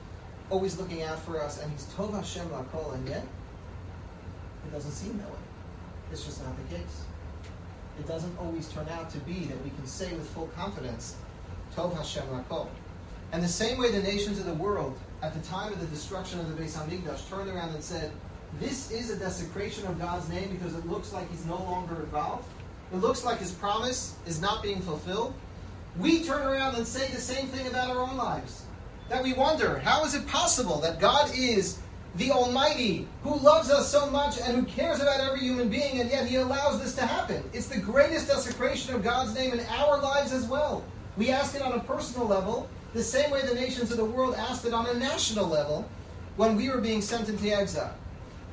always 0.50 0.78
looking 0.78 1.04
out 1.04 1.20
for 1.20 1.40
us, 1.42 1.62
and 1.62 1.72
He's 1.72 1.86
Tov 1.96 2.14
Hashem 2.14 2.48
Lakol, 2.50 2.94
and 2.94 3.08
yet 3.08 3.26
it 4.68 4.72
doesn't 4.72 4.92
seem 4.92 5.18
that 5.18 5.30
way. 5.30 5.40
It's 6.12 6.26
just 6.26 6.44
not 6.44 6.56
the 6.58 6.76
case. 6.76 7.04
It 8.00 8.08
doesn't 8.08 8.38
always 8.40 8.68
turn 8.70 8.88
out 8.90 9.10
to 9.12 9.20
be 9.20 9.46
that 9.46 9.64
we 9.64 9.70
can 9.72 9.86
say 9.86 10.14
with 10.14 10.30
full 10.30 10.48
confidence, 10.48 11.16
Tov 11.76 11.96
Hashem 11.96 12.26
Lakol. 12.28 12.68
And 13.32 13.44
the 13.44 13.48
same 13.48 13.78
way 13.78 13.92
the 13.92 14.02
nations 14.02 14.40
of 14.40 14.46
the 14.46 14.54
world, 14.56 14.98
at 15.22 15.34
the 15.34 15.48
time 15.48 15.72
of 15.72 15.80
the 15.80 15.88
destruction 15.88 16.40
of 16.40 16.56
the 16.56 16.64
Beis 16.64 16.76
Hamikdash, 16.76 17.30
turned 17.30 17.50
around 17.50 17.76
and 17.76 17.84
said, 17.84 18.12
"This 18.60 18.90
is 18.90 19.12
a 19.12 19.18
desecration 19.18 19.86
of 19.86 20.00
God's 20.00 20.28
name 20.30 20.50
because 20.50 20.74
it 20.74 20.88
looks 20.88 21.14
like 21.14 21.30
He's 21.30 21.46
no 21.46 21.58
longer 21.58 22.02
involved. 22.02 22.46
It 22.92 22.98
looks 22.98 23.24
like 23.24 23.40
His 23.40 23.52
promise 23.52 24.14
is 24.26 24.42
not 24.42 24.64
being 24.64 24.82
fulfilled." 24.82 25.34
We 26.00 26.24
turn 26.24 26.46
around 26.46 26.76
and 26.76 26.88
say 26.88 27.08
the 27.08 27.20
same 27.20 27.48
thing 27.48 27.68
about 27.68 27.90
our 27.90 28.02
own 28.02 28.16
lives. 28.16 28.64
That 29.10 29.24
we 29.24 29.34
wonder, 29.34 29.80
how 29.80 30.06
is 30.06 30.14
it 30.14 30.28
possible 30.28 30.80
that 30.82 31.00
God 31.00 31.32
is 31.36 31.80
the 32.16 32.32
Almighty, 32.32 33.08
who 33.24 33.36
loves 33.38 33.70
us 33.70 33.90
so 33.90 34.10
much 34.10 34.40
and 34.40 34.56
who 34.56 34.64
cares 34.64 35.00
about 35.00 35.20
every 35.20 35.42
human 35.42 35.70
being, 35.70 36.00
and 36.00 36.10
yet 36.10 36.26
He 36.26 36.38
allows 36.38 36.82
this 36.82 36.96
to 36.96 37.06
happen. 37.06 37.44
It's 37.54 37.68
the 37.68 37.80
greatest 37.80 38.28
desecration 38.28 38.96
of 38.96 39.04
God's 39.04 39.34
name 39.34 39.54
in 39.54 39.60
our 39.68 40.00
lives 40.00 40.32
as 40.32 40.46
well. 40.46 40.84
We 41.18 41.30
ask 41.30 41.56
it 41.56 41.62
on 41.62 41.74
a 41.74 41.80
personal 41.80 42.28
level, 42.28 42.68
the 42.94 43.04
same 43.04 43.30
way 43.30 43.42
the 43.42 43.54
nations 43.54 43.92
of 43.92 43.98
the 43.98 44.06
world 44.06 44.36
asked 44.36 44.66
it 44.66 44.74
on 44.74 44.88
a 44.88 44.94
national 44.94 45.48
level 45.48 45.88
when 46.38 46.56
we 46.56 46.70
were 46.70 46.82
being 46.82 47.02
sent 47.02 47.30
into 47.30 47.52
exile. 47.52 47.94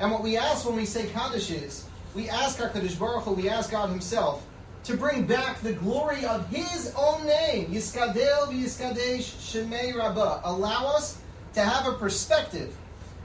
And 0.00 0.10
what 0.10 0.22
we 0.22 0.36
ask 0.36 0.66
when 0.66 0.76
we 0.76 0.84
say 0.84 1.06
Kaddish 1.06 1.50
is, 1.50 1.84
we 2.16 2.30
ask 2.30 2.62
our 2.62 2.70
Kaddish 2.70 2.94
Baruch 2.94 3.24
Hu, 3.24 3.32
we 3.32 3.50
ask 3.50 3.70
God 3.70 3.90
Himself, 3.90 4.42
to 4.84 4.96
bring 4.96 5.26
back 5.26 5.60
the 5.60 5.74
glory 5.74 6.24
of 6.24 6.48
His 6.48 6.94
own 6.96 7.26
name, 7.26 7.66
Yiskadel 7.66 8.46
v'Yiskadesh 8.46 9.36
Shemei 9.36 9.94
Rabbah. 9.94 10.40
Allow 10.44 10.86
us 10.86 11.18
to 11.52 11.60
have 11.60 11.86
a 11.86 11.92
perspective 11.98 12.74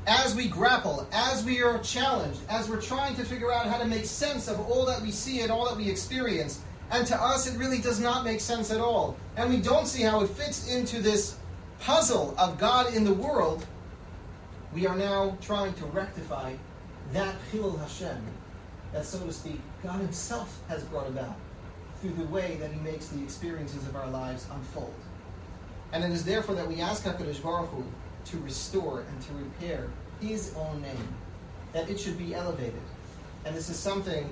as 0.07 0.35
we 0.35 0.49
grapple, 0.49 1.07
as 1.13 1.45
we 1.45 1.63
are 1.63 1.79
challenged, 1.79 2.41
as 2.49 2.69
we're 2.69 2.81
trying 2.81 3.15
to 3.15 3.23
figure 3.23 3.49
out 3.49 3.65
how 3.65 3.77
to 3.77 3.85
make 3.85 4.03
sense 4.03 4.49
of 4.49 4.59
all 4.59 4.85
that 4.85 5.01
we 5.01 5.11
see 5.11 5.39
and 5.39 5.51
all 5.51 5.69
that 5.69 5.77
we 5.77 5.89
experience. 5.89 6.59
And 6.89 7.07
to 7.07 7.15
us, 7.15 7.47
it 7.47 7.57
really 7.57 7.79
does 7.79 8.01
not 8.01 8.25
make 8.25 8.41
sense 8.41 8.71
at 8.71 8.81
all. 8.81 9.15
And 9.37 9.49
we 9.49 9.61
don't 9.61 9.87
see 9.87 10.03
how 10.03 10.21
it 10.21 10.27
fits 10.27 10.69
into 10.69 11.01
this 11.01 11.37
puzzle 11.79 12.35
of 12.37 12.57
God 12.57 12.93
in 12.93 13.05
the 13.05 13.13
world. 13.13 13.65
We 14.73 14.85
are 14.85 14.97
now 14.97 15.37
trying 15.39 15.73
to 15.75 15.85
rectify 15.85 16.55
that 17.13 17.35
Chilul 17.51 17.79
Hashem 17.79 18.21
that, 18.93 19.05
so 19.05 19.19
to 19.25 19.31
speak, 19.31 19.59
God 19.83 19.99
Himself 20.01 20.61
has 20.67 20.83
brought 20.83 21.07
about 21.07 21.35
through 21.99 22.11
the 22.11 22.25
way 22.25 22.57
that 22.59 22.71
He 22.71 22.79
makes 22.79 23.07
the 23.07 23.21
experiences 23.23 23.87
of 23.87 23.95
our 23.95 24.09
lives 24.09 24.45
unfold. 24.53 24.93
And 25.93 26.03
it 26.03 26.11
is 26.11 26.23
therefore 26.23 26.55
that 26.55 26.67
we 26.67 26.81
ask 26.81 27.03
HaKadosh 27.03 27.41
Baruch 27.41 27.69
Hu 27.69 27.83
to 28.25 28.39
restore 28.39 29.01
and 29.01 29.21
to 29.21 29.33
repair 29.33 29.87
His 30.19 30.53
own 30.55 30.81
name, 30.81 31.07
that 31.73 31.89
it 31.89 31.99
should 31.99 32.17
be 32.17 32.33
elevated. 32.33 32.81
And 33.45 33.55
this 33.55 33.69
is 33.69 33.77
something 33.77 34.29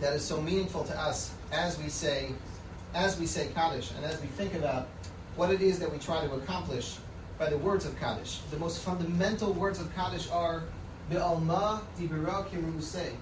that 0.00 0.14
is 0.14 0.24
so 0.24 0.40
meaningful 0.40 0.84
to 0.84 1.00
us 1.00 1.32
as 1.52 1.78
we 1.78 1.88
say, 1.88 2.30
as 2.94 3.18
we 3.18 3.26
say 3.26 3.48
Kaddish, 3.54 3.92
and 3.92 4.04
as 4.04 4.20
we 4.20 4.26
think 4.28 4.54
about 4.54 4.88
what 5.36 5.50
it 5.50 5.62
is 5.62 5.78
that 5.78 5.90
we 5.90 5.98
try 5.98 6.24
to 6.26 6.32
accomplish 6.34 6.96
by 7.38 7.48
the 7.48 7.58
words 7.58 7.86
of 7.86 7.98
Kaddish. 7.98 8.40
The 8.50 8.58
most 8.58 8.82
fundamental 8.82 9.52
words 9.52 9.80
of 9.80 9.94
Kaddish 9.94 10.30
are 10.30 10.62
Be'alma 11.10 11.82
dibira 11.98 12.46
kirusei, 12.48 13.12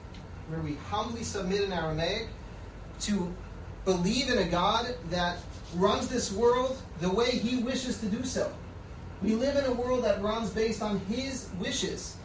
where 0.50 0.60
we 0.60 0.74
humbly 0.90 1.22
submit 1.22 1.62
in 1.62 1.72
Aramaic 1.72 2.26
to 3.00 3.32
believe 3.84 4.28
in 4.28 4.38
a 4.38 4.48
God 4.48 4.94
that 5.08 5.38
runs 5.76 6.08
this 6.08 6.32
world 6.32 6.80
the 7.00 7.10
way 7.10 7.30
He 7.30 7.62
wishes 7.62 7.98
to 8.00 8.06
do 8.06 8.24
so. 8.24 8.52
We 9.22 9.34
live 9.34 9.56
in 9.56 9.64
a 9.64 9.72
world 9.72 10.04
that 10.04 10.20
runs 10.22 10.50
based 10.50 10.82
on 10.82 10.98
His 11.00 11.48
wishes, 11.60 12.16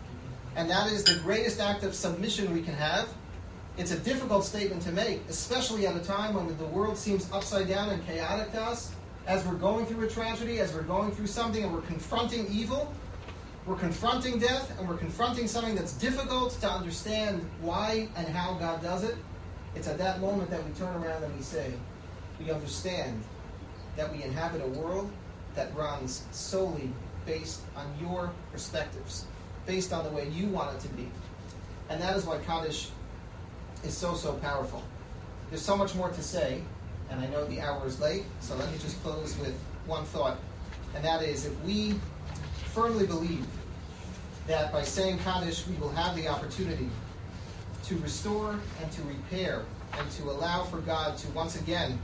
and 0.56 0.70
that 0.70 0.92
is 0.92 1.04
the 1.04 1.20
greatest 1.22 1.60
act 1.60 1.84
of 1.84 1.94
submission 1.94 2.54
we 2.54 2.62
can 2.62 2.74
have. 2.74 3.08
It's 3.78 3.92
a 3.92 4.00
difficult 4.00 4.46
statement 4.46 4.82
to 4.84 4.92
make, 4.92 5.22
especially 5.30 5.86
at 5.86 5.96
a 5.96 6.00
time 6.00 6.34
when 6.34 6.58
the 6.58 6.66
world 6.66 6.98
seems 6.98 7.32
upside 7.32 7.68
down 7.68 7.90
and 7.90 8.06
chaotic 8.08 8.52
to 8.54 8.62
us. 8.62 8.94
As 9.28 9.46
we're 9.46 9.56
going 9.56 9.86
through 9.86 10.06
a 10.06 10.10
tragedy, 10.10 10.60
as 10.60 10.74
we're 10.74 10.84
going 10.84 11.12
through 11.12 11.28
something, 11.28 11.64
and 11.64 11.74
we're 11.74 11.82
confronting 11.82 12.48
evil, 12.50 12.94
we're 13.66 13.76
confronting 13.76 14.38
death, 14.38 14.78
and 14.78 14.88
we're 14.88 14.98
confronting 14.98 15.48
something 15.48 15.74
that's 15.74 15.94
difficult 15.94 16.52
to 16.62 16.70
understand 16.70 17.50
why 17.62 18.08
and 18.16 18.28
how 18.28 18.54
God 18.54 18.82
does 18.84 19.04
it. 19.04 19.16
It's 19.76 19.88
at 19.88 19.98
that 19.98 20.22
moment 20.22 20.52
that 20.52 20.64
we 20.64 20.72
turn 20.74 20.94
around 21.04 21.24
and 21.24 21.36
we 21.36 21.42
say, 21.42 21.74
we 22.40 22.52
understand 22.52 23.24
that 23.98 24.12
we 24.12 24.24
inhabit 24.24 24.62
a 24.62 24.68
world 24.68 25.12
that 25.56 25.76
runs 25.76 26.24
solely 26.32 26.92
based 27.26 27.62
on 27.76 27.92
your 28.00 28.32
perspectives, 28.52 29.26
based 29.66 29.92
on 29.94 30.04
the 30.04 30.12
way 30.12 30.30
you 30.30 30.48
want 30.48 30.76
it 30.76 30.82
to 30.82 30.90
be. 30.90 31.10
And 31.90 32.00
that 32.02 32.16
is 32.16 32.26
why 32.26 32.38
Kaddish 32.40 32.90
is 33.84 33.98
so, 33.98 34.14
so 34.14 34.34
powerful. 34.34 34.84
There's 35.50 35.62
so 35.62 35.76
much 35.76 35.96
more 35.96 36.10
to 36.10 36.22
say, 36.22 36.62
and 37.10 37.20
I 37.20 37.28
know 37.28 37.46
the 37.46 37.62
hour 37.62 37.86
is 37.88 38.00
late, 38.00 38.26
so 38.42 38.56
let 38.56 38.72
me 38.72 38.78
just 38.78 39.02
close 39.02 39.38
with 39.40 39.58
one 39.88 40.06
thought. 40.06 40.38
And 40.94 41.04
that 41.04 41.24
is 41.24 41.46
if 41.46 41.64
we 41.64 41.96
firmly 42.76 43.08
believe 43.08 43.48
that 44.48 44.70
by 44.74 44.84
saying 44.84 45.18
Kaddish, 45.20 45.66
we 45.66 45.76
will 45.78 45.92
have 45.92 46.14
the 46.14 46.28
opportunity 46.28 46.90
to 47.86 47.98
restore 48.00 48.60
and 48.82 48.92
to 48.92 49.02
repair 49.04 49.64
and 49.98 50.12
to 50.12 50.24
allow 50.24 50.64
for 50.66 50.80
God 50.80 51.18
to 51.20 51.28
once 51.30 51.58
again 51.58 51.98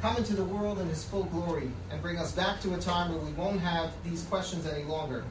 come 0.00 0.16
into 0.16 0.34
the 0.34 0.44
world 0.44 0.78
in 0.78 0.88
his 0.88 1.04
full 1.04 1.24
glory 1.24 1.70
and 1.90 2.00
bring 2.00 2.16
us 2.16 2.32
back 2.32 2.58
to 2.62 2.72
a 2.72 2.78
time 2.78 3.12
where 3.12 3.22
we 3.22 3.32
won't 3.32 3.60
have 3.60 3.92
these 4.02 4.22
questions 4.24 4.66
any 4.66 4.84
longer. 4.84 5.24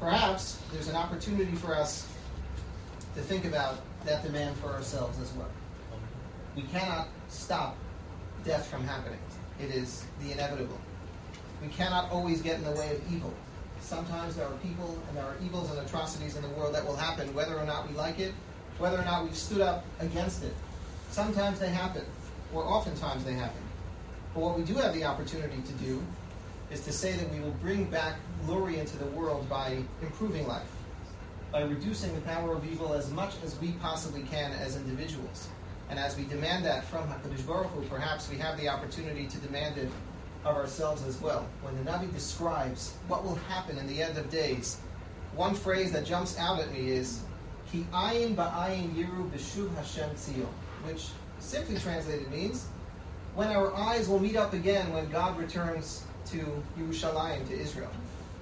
Perhaps 0.00 0.58
there's 0.72 0.88
an 0.88 0.96
opportunity 0.96 1.54
for 1.56 1.74
us 1.74 2.08
to 3.14 3.20
think 3.20 3.44
about 3.44 3.80
that 4.06 4.22
demand 4.22 4.56
for 4.56 4.68
ourselves 4.68 5.20
as 5.20 5.30
well. 5.34 5.50
We 6.56 6.62
cannot 6.62 7.08
stop 7.28 7.76
death 8.46 8.66
from 8.66 8.82
happening. 8.82 9.20
It 9.62 9.74
is 9.74 10.06
the 10.24 10.32
inevitable. 10.32 10.78
We 11.60 11.68
cannot 11.68 12.10
always 12.10 12.40
get 12.40 12.56
in 12.56 12.64
the 12.64 12.72
way 12.72 12.96
of 12.96 13.12
evil. 13.12 13.34
Sometimes 13.80 14.36
there 14.36 14.46
are 14.46 14.56
people 14.58 14.98
and 15.08 15.16
there 15.16 15.24
are 15.24 15.36
evils 15.44 15.70
and 15.70 15.78
atrocities 15.80 16.36
in 16.36 16.42
the 16.42 16.48
world 16.50 16.74
that 16.74 16.86
will 16.86 16.96
happen 16.96 17.32
whether 17.34 17.58
or 17.58 17.64
not 17.64 17.88
we 17.88 17.94
like 17.94 18.18
it, 18.18 18.32
whether 18.78 18.98
or 18.98 19.04
not 19.04 19.24
we've 19.24 19.36
stood 19.36 19.60
up 19.60 19.84
against 19.98 20.44
it. 20.44 20.54
Sometimes 21.10 21.58
they 21.58 21.70
happen, 21.70 22.04
or 22.54 22.64
oftentimes 22.64 23.24
they 23.24 23.32
happen. 23.32 23.62
But 24.32 24.40
what 24.40 24.56
we 24.56 24.62
do 24.62 24.74
have 24.74 24.94
the 24.94 25.04
opportunity 25.04 25.60
to 25.60 25.72
do 25.84 26.02
is 26.70 26.80
to 26.82 26.92
say 26.92 27.12
that 27.14 27.28
we 27.32 27.40
will 27.40 27.54
bring 27.62 27.86
back 27.86 28.16
glory 28.46 28.78
into 28.78 28.96
the 28.96 29.06
world 29.06 29.48
by 29.48 29.82
improving 30.02 30.46
life, 30.46 30.70
by 31.50 31.62
reducing 31.62 32.14
the 32.14 32.20
power 32.20 32.54
of 32.54 32.64
evil 32.70 32.92
as 32.92 33.10
much 33.10 33.34
as 33.44 33.58
we 33.60 33.72
possibly 33.72 34.22
can 34.22 34.52
as 34.52 34.76
individuals. 34.76 35.48
And 35.88 35.98
as 35.98 36.16
we 36.16 36.22
demand 36.24 36.64
that 36.66 36.84
from 36.84 37.08
HaKadosh 37.08 37.44
Baruch 37.44 37.70
Hu, 37.72 37.82
perhaps 37.88 38.30
we 38.30 38.36
have 38.36 38.56
the 38.56 38.68
opportunity 38.68 39.26
to 39.26 39.38
demand 39.38 39.76
it 39.76 39.88
of 40.44 40.56
ourselves 40.56 41.04
as 41.06 41.20
well. 41.20 41.46
When 41.62 41.76
the 41.76 41.90
Navi 41.90 42.12
describes 42.12 42.94
what 43.08 43.24
will 43.24 43.36
happen 43.48 43.78
in 43.78 43.86
the 43.86 44.02
end 44.02 44.16
of 44.18 44.30
days, 44.30 44.78
one 45.34 45.54
phrase 45.54 45.92
that 45.92 46.04
jumps 46.04 46.38
out 46.38 46.60
at 46.60 46.72
me 46.72 46.90
is, 46.90 47.20
Ki 47.70 47.86
ayin 47.92 48.34
ba'ayin 48.34 48.94
yiru 48.94 49.30
b'shuv 49.30 49.74
Hashem 49.76 50.10
tzion, 50.10 50.46
which 50.84 51.08
simply 51.38 51.78
translated 51.78 52.30
means, 52.30 52.66
when 53.34 53.48
our 53.48 53.74
eyes 53.76 54.08
will 54.08 54.18
meet 54.18 54.36
up 54.36 54.52
again 54.54 54.92
when 54.92 55.08
God 55.10 55.38
returns 55.38 56.04
to 56.26 56.62
Yerushalayim, 56.78 57.46
to 57.48 57.58
Israel. 57.58 57.90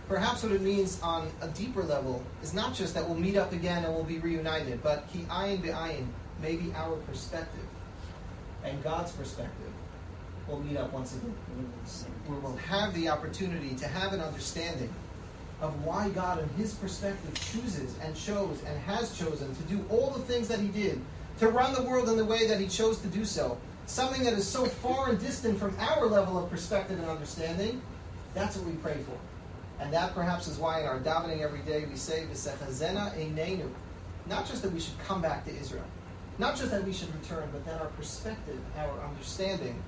Perhaps 0.09 0.43
what 0.43 0.53
it 0.53 0.63
means 0.63 1.01
on 1.03 1.29
a 1.43 1.49
deeper 1.49 1.83
level 1.83 2.23
is 2.43 2.55
not 2.55 2.75
just 2.75 2.95
that 2.95 3.07
we'll 3.07 3.19
meet 3.19 3.37
up 3.37 3.53
again 3.53 3.85
and 3.85 3.95
we'll 3.95 4.05
be 4.05 4.19
reunited, 4.19 4.83
but 4.83 5.07
ki 5.13 5.27
ayin 5.29 5.61
be'ayin, 5.61 6.07
maybe 6.41 6.73
our 6.75 6.97
perspective 6.97 7.67
and 8.65 8.83
God's 8.83 9.13
perspective 9.13 9.73
will 10.49 10.61
meet 10.61 10.77
up 10.77 10.93
once 10.93 11.15
again. 11.15 11.35
Where 12.27 12.39
we'll 12.41 12.57
have 12.57 12.95
the 12.95 13.09
opportunity 13.09 13.75
to 13.77 13.87
have 13.87 14.13
an 14.13 14.21
understanding 14.21 14.93
of 15.61 15.85
why 15.85 16.09
God, 16.11 16.41
in 16.41 16.49
His 16.51 16.75
perspective, 16.75 17.35
chooses 17.35 17.97
and 18.03 18.17
chose 18.17 18.63
and 18.67 18.79
has 18.81 19.19
chosen 19.19 19.55
to 19.55 19.63
do 19.63 19.85
all 19.91 20.11
the 20.11 20.21
things 20.21 20.49
that 20.49 20.61
He 20.61 20.69
did, 20.69 21.01
to 21.39 21.49
run 21.49 21.75
the 21.75 21.83
world 21.83 22.09
in 22.09 22.17
the 22.17 22.25
way 22.25 22.47
that 22.47 22.61
He 22.61 22.69
chose 22.69 22.99
to 22.99 23.09
do 23.09 23.25
so. 23.25 23.59
Something 23.87 24.25
that 24.25 24.35
is 24.35 24.47
so 24.47 24.67
far 24.67 25.09
and 25.09 25.19
distant 25.19 25.59
from 25.59 25.75
our 25.79 26.07
level 26.07 26.43
of 26.43 26.51
perspective 26.51 26.99
and 26.99 27.09
understanding, 27.09 27.81
that's 28.35 28.57
what 28.57 28.67
we 28.67 28.75
pray 28.75 28.97
for. 29.07 29.19
And 29.83 29.93
that 29.93 30.15
perhaps 30.15 30.49
is 30.49 30.59
why 30.59 30.81
in 30.81 30.87
our 30.87 30.99
davening 30.99 31.41
every 31.41 31.61
day 31.61 31.87
we 31.87 31.97
say, 31.97 32.27
V'sechazena 32.31 33.15
einenu. 33.17 33.71
Not 34.27 34.47
just 34.47 34.63
that 34.63 34.73
we 34.73 34.81
should 34.81 34.99
come 34.99 35.23
back 35.23 35.45
to 35.47 35.57
Israel, 35.57 35.85
not 36.39 36.57
just 36.57 36.71
that 36.71 36.85
we 36.85 36.93
should 36.93 37.13
return, 37.21 37.49
but 37.51 37.65
that 37.65 37.81
our 37.81 37.89
perspective, 37.89 38.59
our 38.77 39.01
understanding, 39.05 39.83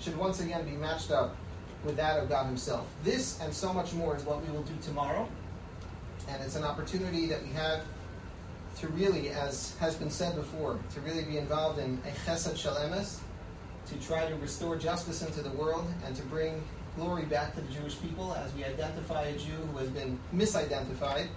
should 0.00 0.16
once 0.16 0.40
again 0.40 0.64
be 0.64 0.72
matched 0.72 1.10
up 1.10 1.36
with 1.84 1.96
that 1.96 2.18
of 2.18 2.28
God 2.28 2.46
Himself. 2.46 2.86
This 3.04 3.40
and 3.40 3.52
so 3.52 3.72
much 3.72 3.92
more 3.92 4.16
is 4.16 4.24
what 4.24 4.44
we 4.44 4.52
will 4.52 4.62
do 4.62 4.74
tomorrow. 4.82 5.28
And 6.28 6.42
it's 6.42 6.56
an 6.56 6.64
opportunity 6.64 7.26
that 7.26 7.42
we 7.42 7.50
have 7.50 7.82
to 8.78 8.88
really, 8.88 9.30
as 9.30 9.76
has 9.78 9.96
been 9.96 10.10
said 10.10 10.36
before, 10.36 10.78
to 10.94 11.00
really 11.00 11.24
be 11.24 11.38
involved 11.38 11.78
in 11.78 12.00
a 12.06 12.10
chesed 12.28 12.56
shel 12.56 12.74
emes, 12.76 13.18
to 13.86 13.94
try 14.06 14.28
to 14.28 14.34
restore 14.36 14.76
justice 14.76 15.22
into 15.22 15.40
the 15.40 15.50
world 15.50 15.86
and 16.06 16.14
to 16.14 16.22
bring 16.24 16.62
glory 16.96 17.24
back 17.24 17.54
to 17.54 17.60
the 17.60 17.72
Jewish 17.72 18.00
people 18.00 18.34
as 18.34 18.52
we 18.54 18.64
identify 18.64 19.22
a 19.22 19.38
Jew 19.38 19.52
who 19.72 19.78
has 19.78 19.88
been 19.88 20.18
misidentified, 20.34 21.28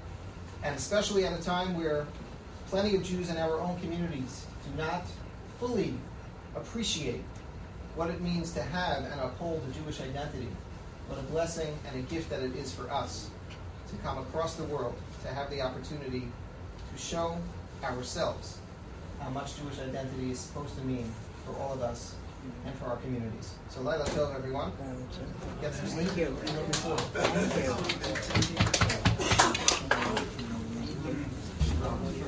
and 0.64 0.76
especially 0.76 1.26
at 1.26 1.40
a 1.40 1.42
time 1.42 1.78
where 1.78 2.06
plenty 2.68 2.96
of 2.96 3.04
Jews 3.04 3.30
in 3.30 3.38
our 3.38 3.60
own 3.60 3.80
communities 3.80 4.46
do 4.66 4.78
not 4.78 5.06
fully 5.60 5.94
appreciate 6.56 7.24
what 7.96 8.10
it 8.10 8.22
means 8.22 8.52
to 8.54 8.62
have 8.62 9.04
and 9.04 9.20
uphold 9.22 9.62
the 9.68 9.74
Jewish 9.80 10.00
identity, 10.02 10.48
what 11.08 11.20
a 11.20 11.24
blessing 11.24 11.78
and 11.88 11.96
a 11.98 12.02
gift 12.04 12.30
that 12.30 12.42
it 12.42 12.56
is 12.56 12.74
for 12.74 12.90
us 12.92 13.30
to 13.90 13.96
come 13.98 14.18
across 14.20 14.56
the 14.56 14.64
world 14.66 14.96
to 15.24 15.28
have 15.28 15.50
the 15.50 15.62
opportunity 15.62 16.28
to 16.92 17.02
show 17.02 17.38
ourselves 17.84 18.58
how 19.20 19.30
much 19.30 19.58
Jewish 19.58 19.80
identity 19.80 20.32
is 20.32 20.40
supposed 20.40 20.76
to 20.78 20.84
mean 20.84 21.12
for 21.46 21.56
all 21.62 21.74
of 21.74 21.82
us 21.82 22.16
and 22.66 22.74
for 22.76 22.86
our 22.86 22.98
communities. 22.98 23.54
So 23.70 23.82
Laila 23.82 24.06
Tov, 24.06 24.36
everyone. 24.36 24.72
Get 25.62 25.74
some 25.74 25.88
sleep. 25.88 26.08
Thank 26.08 26.18
you. 26.18 26.36
Thank 26.38 26.58
you. 27.68 27.74
Thank 31.74 32.16
you. 32.16 32.21